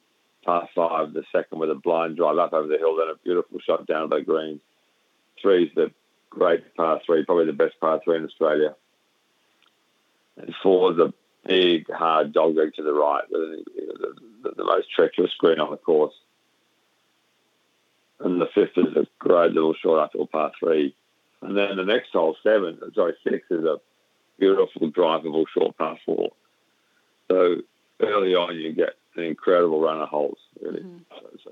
[0.43, 3.59] par five, the second with a blind drive up over the hill, then a beautiful
[3.59, 4.59] shot down to the green.
[5.41, 5.91] Three's the
[6.29, 8.75] great par three, probably the best par three in Australia.
[10.37, 11.13] And four's a
[11.45, 15.71] big, hard dog leg to the right, with the, the, the most treacherous green on
[15.71, 16.13] the course.
[18.19, 20.95] And the fifth is a great little short uphill par three.
[21.41, 23.79] And then the next hole, seven, sorry, six is a
[24.39, 26.31] beautiful drivable short par four.
[27.29, 27.57] So
[28.01, 30.81] early on, you get an incredible run of holes, really.
[30.81, 31.01] Mhm.
[31.09, 31.51] So, so,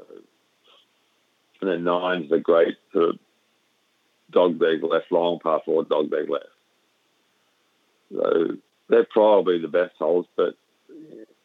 [1.62, 3.20] and then nine's the great sort of
[4.32, 6.46] dog leg left, long par four, dog leg left.
[8.12, 8.58] So
[8.94, 10.56] they're probably the best holes, but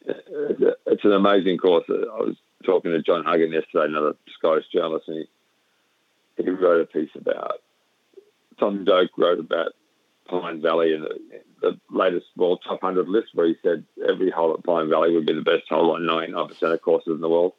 [0.05, 1.85] it's, an amazing course.
[1.89, 5.27] I was talking to John Huggan yesterday, another Scottish journalist, and
[6.37, 7.61] he, he wrote a piece about,
[8.59, 9.71] Tom Doak wrote about
[10.27, 11.19] Pine Valley and the,
[11.61, 15.25] the latest World Top 100 list where he said every hole at Pine Valley would
[15.25, 17.53] be the best hole on 99% of courses in the world.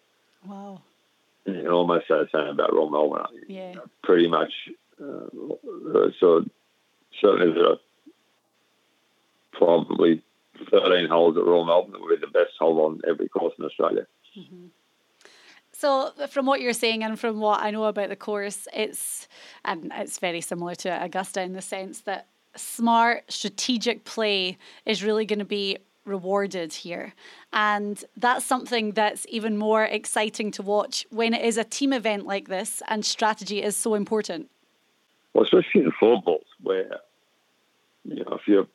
[0.46, 0.82] Wow.
[1.46, 3.26] And you can almost the same about Royal Melbourne.
[3.48, 3.74] Yeah.
[4.04, 4.52] Pretty much,
[5.02, 6.44] uh, so
[7.20, 7.78] certainly there are
[9.52, 10.22] probably
[10.70, 13.64] 13 holes at Royal Melbourne that would be the best hole on every course in
[13.64, 14.06] Australia.
[14.38, 14.66] Mm-hmm.
[15.72, 19.26] So, from what you're saying and from what I know about the course, it's
[19.64, 25.24] and it's very similar to Augusta in the sense that smart, strategic play is really
[25.24, 27.14] going to be rewarded here.
[27.52, 32.26] And that's something that's even more exciting to watch when it is a team event
[32.26, 34.50] like this and strategy is so important.
[35.32, 37.00] Well, especially in four balls, where
[38.04, 38.66] you know if your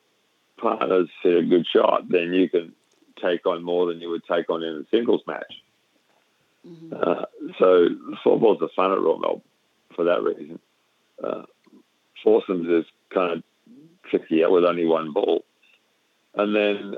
[0.58, 2.72] partners hit a good shot, then you can
[3.22, 5.52] take on more than you would take on in a singles match.
[6.92, 7.24] Uh,
[7.58, 7.88] so
[8.24, 9.42] four balls are fun at Royal Melbourne
[9.94, 10.58] for that reason.
[11.22, 11.42] Uh,
[12.22, 13.42] foursomes is kind of
[14.10, 15.44] trickier with only one ball,
[16.34, 16.96] and then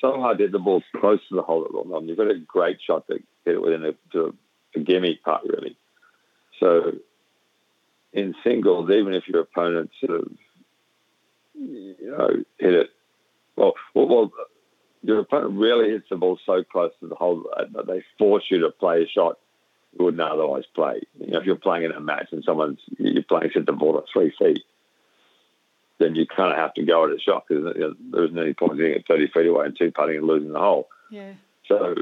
[0.00, 2.08] so hard to hit the ball close to the hole at Royal Melbourne.
[2.08, 5.42] You've got a great shot to hit it within a, to a, a gimme putt,
[5.44, 5.76] really.
[6.60, 6.92] So
[8.12, 10.28] in singles, even if your opponent sort of,
[11.58, 12.90] you know, hit it,
[13.56, 14.32] well, well, well
[15.02, 18.60] your opponent really hits the ball so close to the hole that they force you
[18.60, 19.38] to play a shot
[19.96, 21.00] you wouldn't otherwise play.
[21.18, 23.98] You know, if you're playing in a match and someone's you're playing hit the ball
[23.98, 24.64] at three feet,
[25.98, 28.38] then you kind of have to go at a shot because you know, there isn't
[28.38, 30.88] any point getting it 30 feet away and two putting and losing the hole.
[31.10, 31.32] Yeah.
[31.66, 31.94] So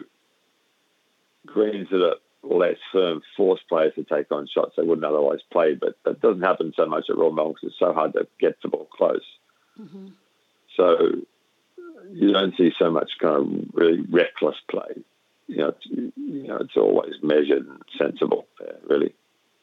[1.47, 5.75] greens that are less firm force players to take on shots they wouldn't otherwise play,
[5.75, 8.61] but that doesn't happen so much at Royal Melbourne because it's so hard to get
[8.63, 9.25] the ball close.
[9.81, 10.09] Mm-hmm.
[10.77, 10.97] So
[12.13, 15.03] you don't see so much kind of really reckless play.
[15.49, 18.47] You know, it's, you know, it's always measured and sensible.
[18.89, 19.15] Really.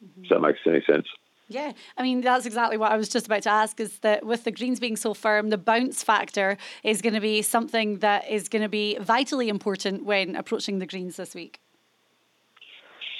[0.03, 0.21] Mm-hmm.
[0.21, 1.07] Does that make any sense?
[1.49, 3.79] Yeah, I mean that's exactly what I was just about to ask.
[3.79, 7.41] Is that with the greens being so firm, the bounce factor is going to be
[7.41, 11.59] something that is going to be vitally important when approaching the greens this week.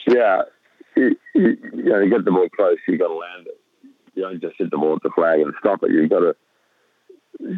[0.08, 0.44] Yeah,
[0.96, 3.60] you, you, you know, to get the ball close, you got to land it.
[4.16, 5.92] You don't just hit the ball at the flag and stop it.
[5.92, 6.36] You've got to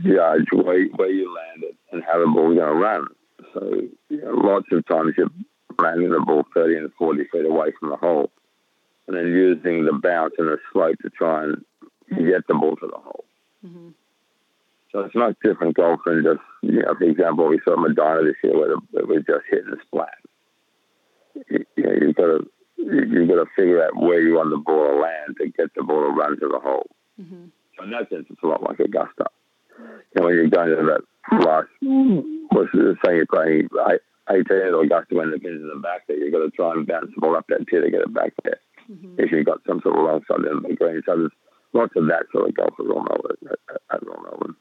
[0.04, 3.08] judge where, where you land it and how the ball's going to run.
[3.54, 5.30] So you know, lots of times you're
[5.80, 8.32] landing the ball 30 and 40 feet away from the hole
[9.08, 11.64] and then using the bounce and the slope to try and
[12.10, 13.26] get the ball to the hole.
[13.66, 13.90] Mm-hmm.
[14.92, 18.36] So it's not different golf than just, you know, for example, we saw Medinah this
[18.44, 20.18] year where it was just hitting the splat.
[21.50, 24.58] You, you know, you've got to you've got to figure out where you want the
[24.58, 26.88] ball to land to get the ball to run to the hole.
[27.22, 27.46] Mm-hmm.
[27.78, 29.26] So in that sense, it's a lot like Augusta.
[30.16, 31.68] You know, when you're going to that last,
[32.50, 33.68] what's the saying you're playing
[34.30, 36.88] 18 or Augusta when the pin's in the back there, you've got to try and
[36.88, 38.60] bounce the ball up that tee to get it back there.
[38.90, 39.16] Mm-hmm.
[39.20, 41.02] If you've got some sort of long side in the green.
[41.06, 41.32] So there's
[41.74, 43.38] lots of that sort of golf at Royal Melbourne.
[43.50, 44.56] At, at Royal Melbourne.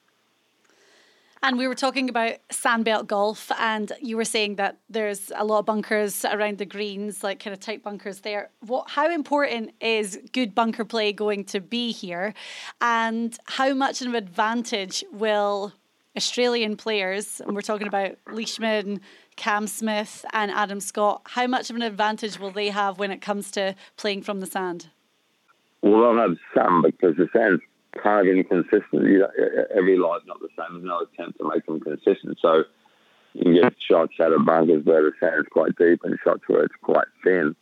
[1.45, 5.59] And we were talking about sandbelt golf, and you were saying that there's a lot
[5.59, 8.49] of bunkers around the greens, like kind of tight bunkers there.
[8.61, 12.33] What, how important is good bunker play going to be here,
[12.81, 15.75] and how much of an advantage will
[16.17, 19.03] Australian players, and we're talking about Leishman,
[19.37, 23.21] Cam Smith, and Adam Scott, how much of an advantage will they have when it
[23.21, 24.89] comes to playing from the sand?
[25.83, 27.61] Well, they'll have some because the sand's
[28.03, 28.85] kind of inconsistent.
[28.93, 29.31] You know,
[29.75, 30.75] every lie's not the same.
[30.75, 32.39] There's no attempt to make them consistent.
[32.41, 32.65] So
[33.35, 36.65] you can get shots out of bunkers where the sand's quite deep and shots where
[36.65, 37.57] it's quite thin.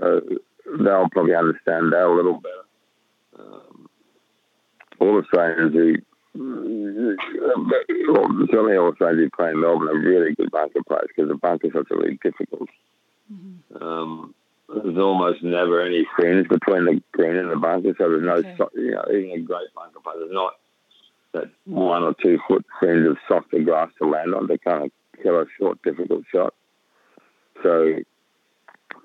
[0.00, 0.20] So
[0.78, 2.64] they'll probably understand that a little better.
[3.38, 3.88] Um,
[4.98, 5.96] all Australians who,
[8.12, 11.36] well, certainly all Australians who play in Melbourne are really good bunker players because the
[11.36, 12.68] bunkers are really difficult.
[13.32, 13.82] Mm-hmm.
[13.82, 14.34] Um,
[14.68, 18.56] there's almost never any fringe between the green and the bunker, so there's no, okay.
[18.74, 20.54] you know, even a great bunker player, there's not
[21.32, 24.90] that one or two foot fringe of softer grass to land on to kind of
[25.22, 26.54] kill a short, difficult shot.
[27.62, 27.96] So,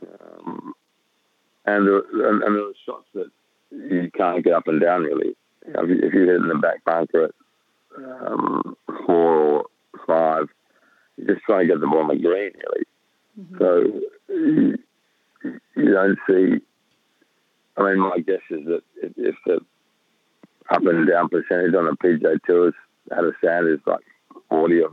[0.02, 0.74] um,
[1.66, 3.30] and, there, and, and there are shots that
[3.72, 5.36] you can't get up and down really.
[5.68, 7.32] You know, if, you, if you hit in the back bunker at
[7.98, 9.66] um, four or
[10.08, 10.48] five,
[11.18, 12.86] you're just trying to get the ball on the green really.
[13.40, 13.58] Mm-hmm.
[13.60, 14.78] So,
[15.44, 16.64] you, don't see.
[17.78, 19.60] I mean, my guess is that if, if the
[20.70, 22.74] up and down percentage on the PGA Tours
[23.16, 24.06] out of sand is like
[24.50, 24.90] 40 or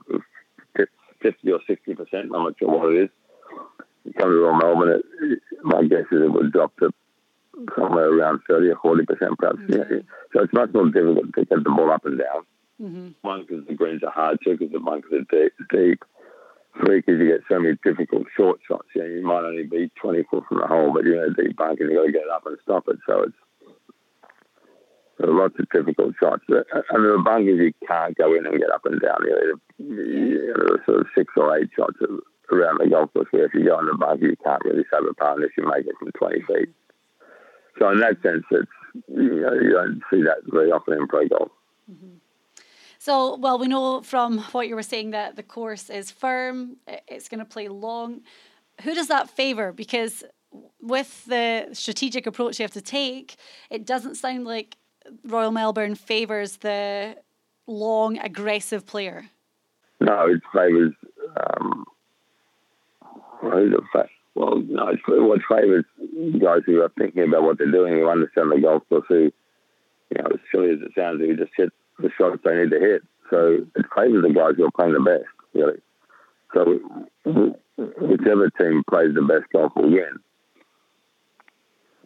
[1.22, 3.11] 50 or 60 percent, I'm not sure what it is.
[4.05, 6.90] You come to Melbourne, it, my guess is it would drop to
[7.76, 9.59] somewhere around 30 or 40 percent, perhaps.
[9.68, 9.99] Yeah.
[10.32, 12.44] So it's much more difficult to get the ball up and down.
[12.80, 13.09] Mm-hmm.
[13.22, 15.53] One, because the greens are hard, two, because the bunkers are deep.
[15.70, 16.05] deep
[16.74, 18.88] because you get so many difficult short shots.
[18.94, 21.42] You, know, you might only be 20 foot from the hole, but you're in a
[21.42, 22.98] deep bunker and you've got to get up and stop it.
[23.06, 23.36] So it's
[25.20, 26.44] lots of difficult shots.
[26.48, 29.18] And there are bunkers you can't go in and get up and down.
[29.78, 31.96] You know, sort of six or eight shots
[32.52, 35.08] around the golf course where if you go in the bunker, you can't really save
[35.08, 36.68] a par unless you make it from 20 feet.
[37.78, 38.70] So in that sense, it's
[39.08, 41.50] you, know, you don't see that very often in pro golf.
[41.90, 42.16] Mm-hmm.
[42.99, 46.76] So, well, we know from what you were saying that the course is firm,
[47.07, 48.22] it's going to play long.
[48.82, 49.72] Who does that favour?
[49.72, 50.24] Because
[50.80, 53.36] with the strategic approach you have to take,
[53.70, 54.76] it doesn't sound like
[55.24, 57.16] Royal Melbourne favours the
[57.68, 59.30] long, aggressive player.
[60.01, 60.92] No, it favours.
[61.36, 61.84] Um,
[64.34, 65.84] well, no, it's what favours
[66.40, 69.30] guys who are thinking about what they're doing, who understand the golf course, who,
[70.11, 72.80] you know, as silly as it sounds, who just hit the shots they need to
[72.80, 73.03] hit.
[73.30, 75.80] So it favours the guys who are playing the best, really.
[76.55, 76.80] So
[78.01, 80.18] whichever team plays the best golf will win.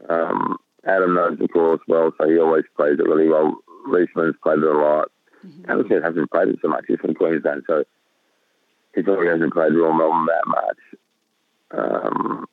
[0.09, 3.57] Um, Adam knows the course well, so he always plays it really well.
[3.89, 5.11] Leishman's played it a lot.
[5.47, 5.71] Mm-hmm.
[5.71, 6.85] Adam hasn't played it so much.
[6.89, 7.85] He's from Queensland, so
[8.95, 10.79] he probably hasn't played Royal Melbourne that much.
[11.71, 12.49] Um,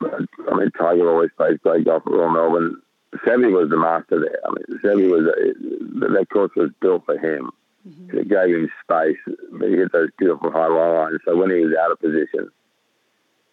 [0.00, 0.20] but,
[0.50, 2.82] I mean, Tiger always plays great golf at Royal Melbourne.
[3.24, 4.40] Seve was the master there.
[4.44, 7.50] I mean, Seve was a, that course was built for him.
[7.88, 8.18] Mm-hmm.
[8.18, 11.20] It gave him space, but he hit those beautiful high lines.
[11.24, 12.50] So when he was out of position,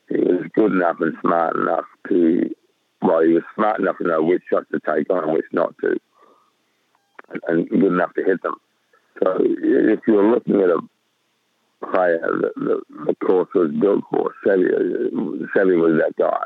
[0.10, 2.50] he was good enough and smart enough to,
[3.02, 5.76] well, he was smart enough to know which shots to take on and which not
[5.82, 5.98] to,
[7.48, 8.56] and, good enough to hit them.
[9.22, 10.80] So if you're looking at a
[11.92, 15.12] player that the, the course was built for, Seve,
[15.56, 16.44] Seve was that guy.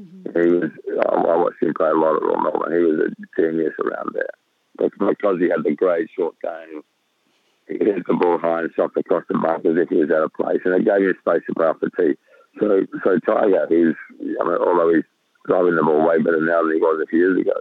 [0.00, 0.40] Mm-hmm.
[0.40, 0.70] He was.
[1.08, 2.72] I watched him play a lot at Royal Melbourne.
[2.72, 4.36] He was a genius around there
[4.76, 6.82] But because he had the great short game
[7.68, 10.22] he hit the ball high and soft across the mark as if he was out
[10.22, 12.14] of place, and it gave him space to play off the tee.
[12.60, 13.94] So, so Tiger, he's,
[14.40, 15.04] I mean, although he's
[15.46, 17.58] driving the ball way better now than he was a few years ago,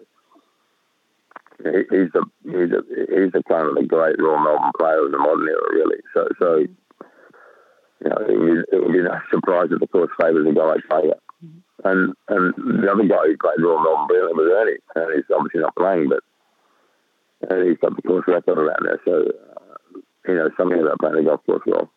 [1.63, 5.11] he, he's the he's a, he's the kind of the great Royal Melbourne player of
[5.11, 5.99] the modern era, really.
[6.13, 10.53] So, so you know, it it would be no surprise if the course favours a
[10.53, 11.17] guy like Tiger.
[11.84, 15.76] And and the other guy who played Royal Melbourne was Ernie, and he's obviously not
[15.76, 16.24] playing, but
[17.64, 19.02] he's got the course record around there.
[19.06, 21.89] So uh, you know, something about playing the golf course well.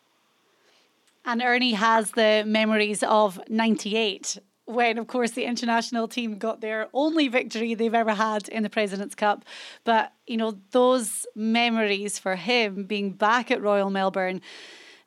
[1.25, 6.89] And Ernie has the memories of 98 when, of course, the international team got their
[6.93, 9.43] only victory they've ever had in the President's Cup.
[9.83, 14.41] But, you know, those memories for him being back at Royal Melbourne,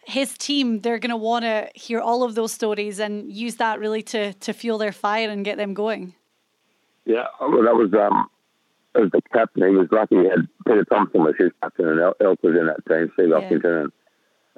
[0.04, 3.78] his team, they're going to want to hear all of those stories and use that
[3.78, 6.14] really to, to fuel their fire and get them going.
[7.04, 8.28] Yeah, well, that was um,
[8.94, 12.42] as the captain, he was lucky he had Peter Thomson was his captain and Elk
[12.42, 13.40] was in that team, Steve yeah.
[13.40, 13.90] Elkington.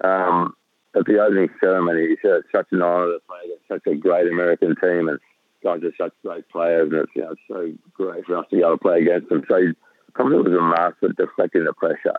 [0.02, 0.56] And, um,
[0.96, 3.96] at the opening ceremony, he said it's such an honour to play against such a
[3.96, 5.18] great American team and
[5.62, 8.56] guys are such great players and it's, you know, it's so great for us to
[8.56, 9.42] be able to play against them.
[9.48, 9.72] So he
[10.14, 12.14] probably was a master at deflecting the pressure.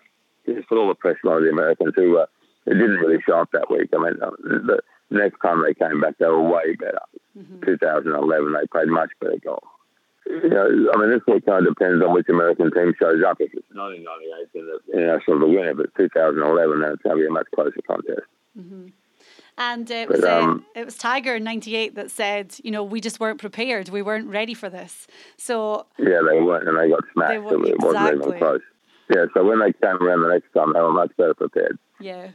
[0.46, 2.26] He just put all the pressure on the Americans who uh,
[2.66, 3.90] it didn't really show up that week.
[3.94, 7.00] I mean, uh, the next time they came back, they were way better.
[7.38, 7.66] Mm-hmm.
[7.66, 9.64] 2011, they played much better golf
[10.26, 13.38] you know, I mean, this all kind of depends on which American team shows up.
[13.40, 15.74] If it's 1998, then the international the winner.
[15.74, 18.28] But 2011, then it's going to be a much closer contest.
[18.58, 18.88] Mm-hmm.
[19.58, 22.84] And it was, but, um, uh, it was Tiger in '98 that said, you know,
[22.84, 23.88] we just weren't prepared.
[23.88, 25.08] We weren't ready for this.
[25.38, 27.32] So yeah, they weren't, and they got smashed.
[27.32, 28.62] They were, it wasn't even close.
[29.10, 31.78] Yeah, so when they came around the next time, they were much better prepared.
[32.02, 32.30] Yeah.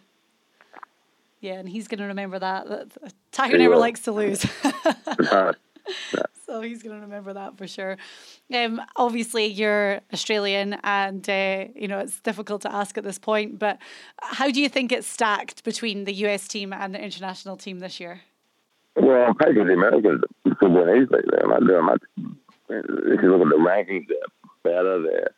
[1.40, 2.88] Yeah, and he's going to remember that.
[3.32, 3.80] Tiger never will.
[3.80, 4.44] likes to lose.
[5.32, 5.52] no.
[6.46, 7.96] so he's going to remember that for sure.
[8.52, 13.58] Um, obviously, you're Australian, and uh, you know it's difficult to ask at this point.
[13.58, 13.78] But
[14.20, 17.98] how do you think it's stacked between the US team and the international team this
[17.98, 18.20] year?
[18.96, 20.22] Well, I'm taking the Americans
[20.58, 21.22] could win easily.
[21.30, 22.02] They're not doing much.
[22.68, 25.02] If you look at the rankings, they're better.
[25.02, 25.28] They're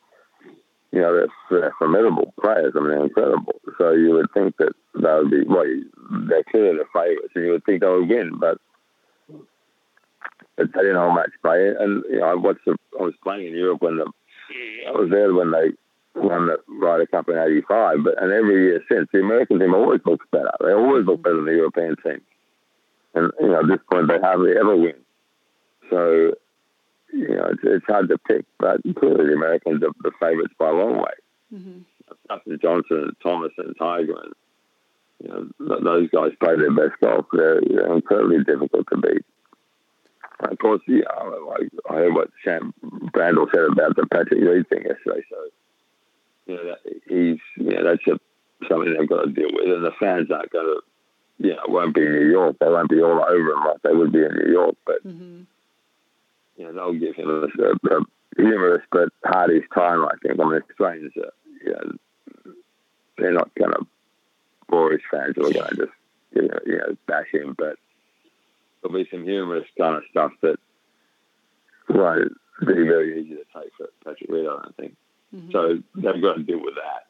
[0.92, 2.74] you know they're, they're formidable players.
[2.76, 3.60] I mean, they're incredible.
[3.78, 5.64] So you would think that that would be well,
[6.28, 8.58] they're clearly the favourites, and you would think they would win, but
[10.58, 11.72] they didn't hold much play.
[11.78, 12.64] And you know, I watched.
[12.66, 14.06] The, I was playing in Europe when the
[14.86, 15.72] I was there when they
[16.14, 18.04] won the Ryder Cup in '85.
[18.04, 20.52] But and every year since, the American team always looks better.
[20.60, 22.20] They always look better than the European team.
[23.14, 24.96] And you know, at this point, they hardly ever win.
[25.90, 26.32] So
[27.12, 28.44] you know, it's, it's hard to pick.
[28.58, 31.14] But clearly, the Americans are the favourites by a long way.
[31.54, 31.78] Mm-hmm.
[32.28, 34.32] Dustin Johnson and Thomas and Tiger and
[35.22, 37.26] you know, those guys play their best golf.
[37.32, 39.24] They're, they're incredibly difficult to beat.
[40.40, 44.82] Of course, yeah, I, I heard what Sam Brandel said about the Patrick Reed thing
[44.84, 45.24] yesterday.
[45.30, 45.36] So,
[46.46, 48.18] you know, that, he's, you know, that's a,
[48.68, 49.72] something they've got to deal with.
[49.72, 50.80] And the fans aren't going to,
[51.46, 52.56] you know, won't be in New York.
[52.58, 54.74] They won't be all over him like they would be in New York.
[54.84, 55.42] But, mm-hmm.
[56.56, 58.00] You know, they'll give him a, a,
[58.36, 60.40] humorous but hardish time, I think.
[60.40, 61.32] I mean, Australians, are,
[61.64, 62.52] you know,
[63.18, 63.86] they're not going to
[64.68, 65.92] bore his fans are going to just,
[66.34, 67.54] you know, you know, bash him.
[67.56, 67.76] But,
[68.82, 70.56] there'll be some humorous kind of stuff that
[71.88, 74.96] won't be very easy to take for Patrick Reed, I don't think.
[75.34, 75.50] Mm-hmm.
[75.52, 77.06] So they've got to deal with that.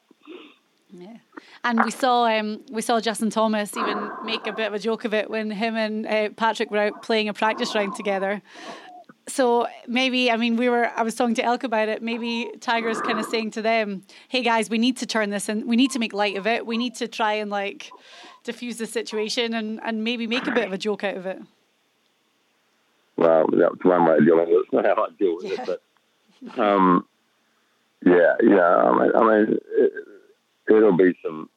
[0.95, 1.17] Yeah,
[1.65, 5.07] and we saw um, we saw Justin Thomas even make a bit of a joke
[5.07, 8.43] of it when him and uh, Patrick were out playing a practice round together.
[9.29, 12.03] So maybe I mean we were I was talking to Elk about it.
[12.03, 15.67] Maybe Tiger's kind of saying to them, "Hey guys, we need to turn this and
[15.67, 16.67] we need to make light of it.
[16.67, 17.91] We need to try and like
[18.45, 21.41] diffuse the situation and and maybe make a bit of a joke out of it."
[23.17, 24.65] Well, that's one way of dealing with it.
[24.65, 25.63] It's not how I deal with Yeah.
[25.63, 27.07] it, but um,
[28.05, 28.75] yeah, yeah.
[28.77, 29.93] I mean, I mean it,
[30.69, 31.49] it'll be some.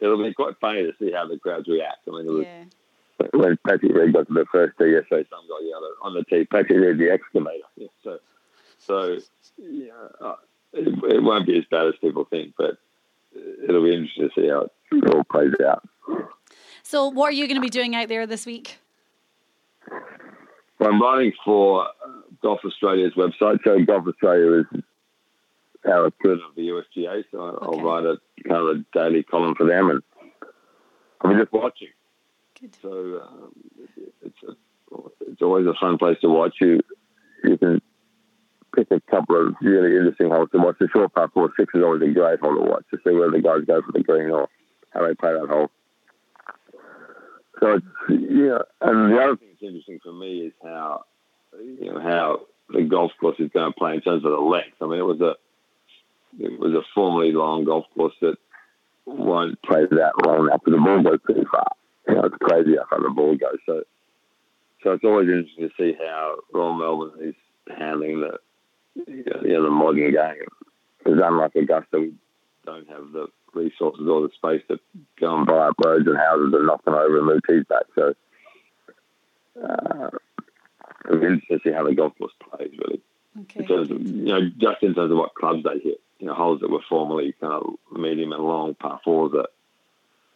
[0.00, 2.06] It'll be quite funny to see how the crowds react.
[2.06, 2.64] I mean, it was Yeah.
[3.32, 6.44] When Patrick Reed got to the first tee yesterday, some guy yelled on the tee,
[6.44, 7.64] Patrick Reed, the excavator.
[7.76, 8.18] Yeah, so,
[8.78, 9.18] so
[9.58, 10.36] yeah, uh,
[10.72, 12.78] it, it won't be as bad as people think, but
[13.34, 15.86] it'll be interesting to see how it all plays out.
[16.82, 18.78] So what are you going to be doing out there this week?
[20.78, 21.88] Well, I'm writing for uh,
[22.42, 23.58] Golf Australia's website.
[23.64, 24.82] So Golf Australia is
[25.84, 27.24] our equivalent of the USGA.
[27.32, 30.02] So I'll write a kind of a daily column for them, and
[31.20, 31.88] I'll be just watching.
[32.82, 33.52] So um,
[34.22, 34.52] it's a,
[35.28, 36.56] it's always a fun place to watch.
[36.60, 36.80] You
[37.44, 37.80] you can
[38.74, 40.76] pick a couple of really interesting holes to watch.
[40.78, 43.30] The short par four six is always a great hole to watch to see where
[43.30, 44.48] the guys go for the green or
[44.90, 45.70] how they play that hole.
[47.60, 51.04] So it's yeah, and the other thing that's interesting for me is how
[51.58, 54.76] you know how the golf course is going to play in terms of the length.
[54.80, 55.36] I mean, it was a
[56.38, 58.36] it was a formerly long golf course that
[59.06, 61.68] won't play that long because the ball goes pretty far.
[62.08, 63.58] Know, it's crazy how far the ball goes.
[63.66, 63.82] So,
[64.82, 67.34] so it's always interesting to see how Royal Melbourne is
[67.76, 68.38] handling the
[69.06, 70.46] you know, the modern game.
[70.98, 72.14] Because unlike Augusta, we
[72.64, 74.78] don't have the resources or the space to
[75.18, 77.84] go and buy up roads and houses and knock them over and move tees back.
[77.94, 78.14] So,
[79.62, 80.10] uh,
[81.06, 83.00] it'll interesting to see how the golf course plays, really
[83.42, 83.60] Okay.
[83.60, 86.00] in terms of, you know, just in terms of what clubs they hit.
[86.18, 89.48] You know, holes that were formerly kind of medium and long par fours that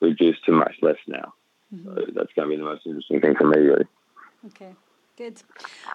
[0.00, 1.32] reduced to much less now.
[1.70, 3.84] So that's going to be the most interesting thing for me, really.
[4.46, 4.74] Okay.
[5.16, 5.42] Good.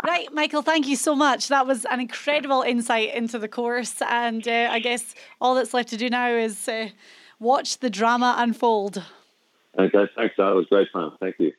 [0.06, 1.48] Right, Michael, thank you so much.
[1.48, 4.02] That was an incredible insight into the course.
[4.08, 6.90] And uh, I guess all that's left to do now is uh,
[7.40, 9.04] watch the drama unfold.
[9.78, 11.12] Okay, thanks, That was great fun.
[11.20, 11.52] Thank you.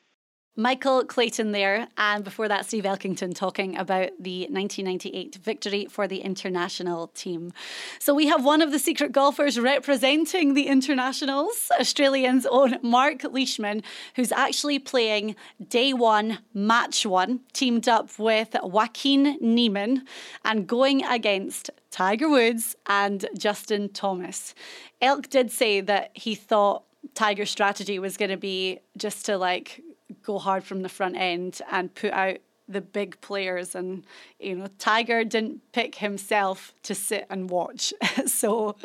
[0.59, 6.20] Michael Clayton there, and before that, Steve Elkington talking about the 1998 victory for the
[6.20, 7.52] international team.
[7.98, 13.82] So we have one of the secret golfers representing the internationals, Australians' own Mark Leishman,
[14.14, 15.36] who's actually playing
[15.68, 20.04] day one, match one, teamed up with Joaquin Niemann
[20.42, 24.54] and going against Tiger Woods and Justin Thomas.
[25.02, 26.84] Elk did say that he thought
[27.14, 29.82] Tiger's strategy was going to be just to like
[30.22, 32.38] go hard from the front end and put out
[32.68, 33.74] the big players.
[33.74, 34.04] And
[34.40, 37.92] you know Tiger didn't pick himself to sit and watch.
[38.26, 38.76] So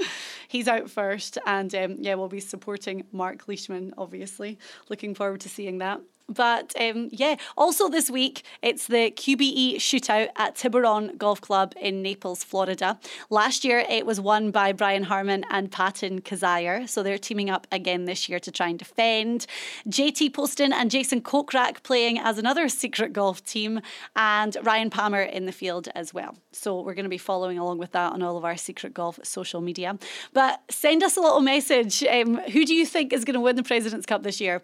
[0.48, 1.38] he's out first.
[1.46, 4.60] And um, yeah we'll be supporting Mark Leishman obviously.
[4.90, 10.30] Looking forward to seeing that but um, yeah, also this week, it's the QBE shootout
[10.36, 13.00] at Tiburon Golf Club in Naples, Florida.
[13.30, 16.88] Last year, it was won by Brian Harman and Patton Kizzire.
[16.88, 19.48] So they're teaming up again this year to try and defend.
[19.88, 23.82] JT Poston and Jason Kokrak playing as another secret golf team,
[24.16, 26.36] and Ryan Palmer in the field as well.
[26.52, 29.20] So we're going to be following along with that on all of our secret golf
[29.24, 29.98] social media.
[30.34, 32.04] But send us a little message.
[32.04, 34.62] Um, who do you think is going to win the President's Cup this year?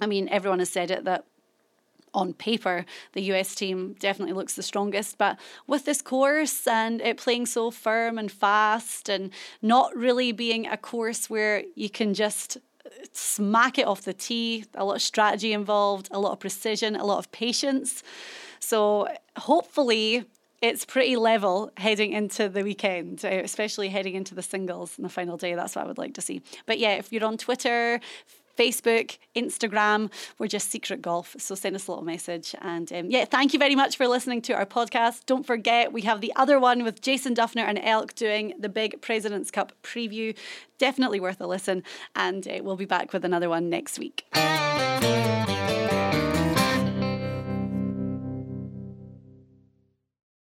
[0.00, 1.24] I mean, everyone has said it that
[2.12, 5.18] on paper, the US team definitely looks the strongest.
[5.18, 9.30] But with this course and it playing so firm and fast and
[9.62, 12.58] not really being a course where you can just
[13.12, 17.04] smack it off the tee, a lot of strategy involved, a lot of precision, a
[17.04, 18.02] lot of patience.
[18.58, 20.24] So hopefully,
[20.60, 25.38] it's pretty level heading into the weekend, especially heading into the singles in the final
[25.38, 25.54] day.
[25.54, 26.42] That's what I would like to see.
[26.66, 27.98] But yeah, if you're on Twitter,
[28.56, 30.10] Facebook, Instagram.
[30.38, 31.34] We're just Secret Golf.
[31.38, 32.54] So send us a little message.
[32.60, 35.26] And um, yeah, thank you very much for listening to our podcast.
[35.26, 39.00] Don't forget, we have the other one with Jason Dufner and Elk doing the big
[39.00, 40.36] President's Cup preview.
[40.78, 41.82] Definitely worth a listen.
[42.14, 44.26] And uh, we'll be back with another one next week.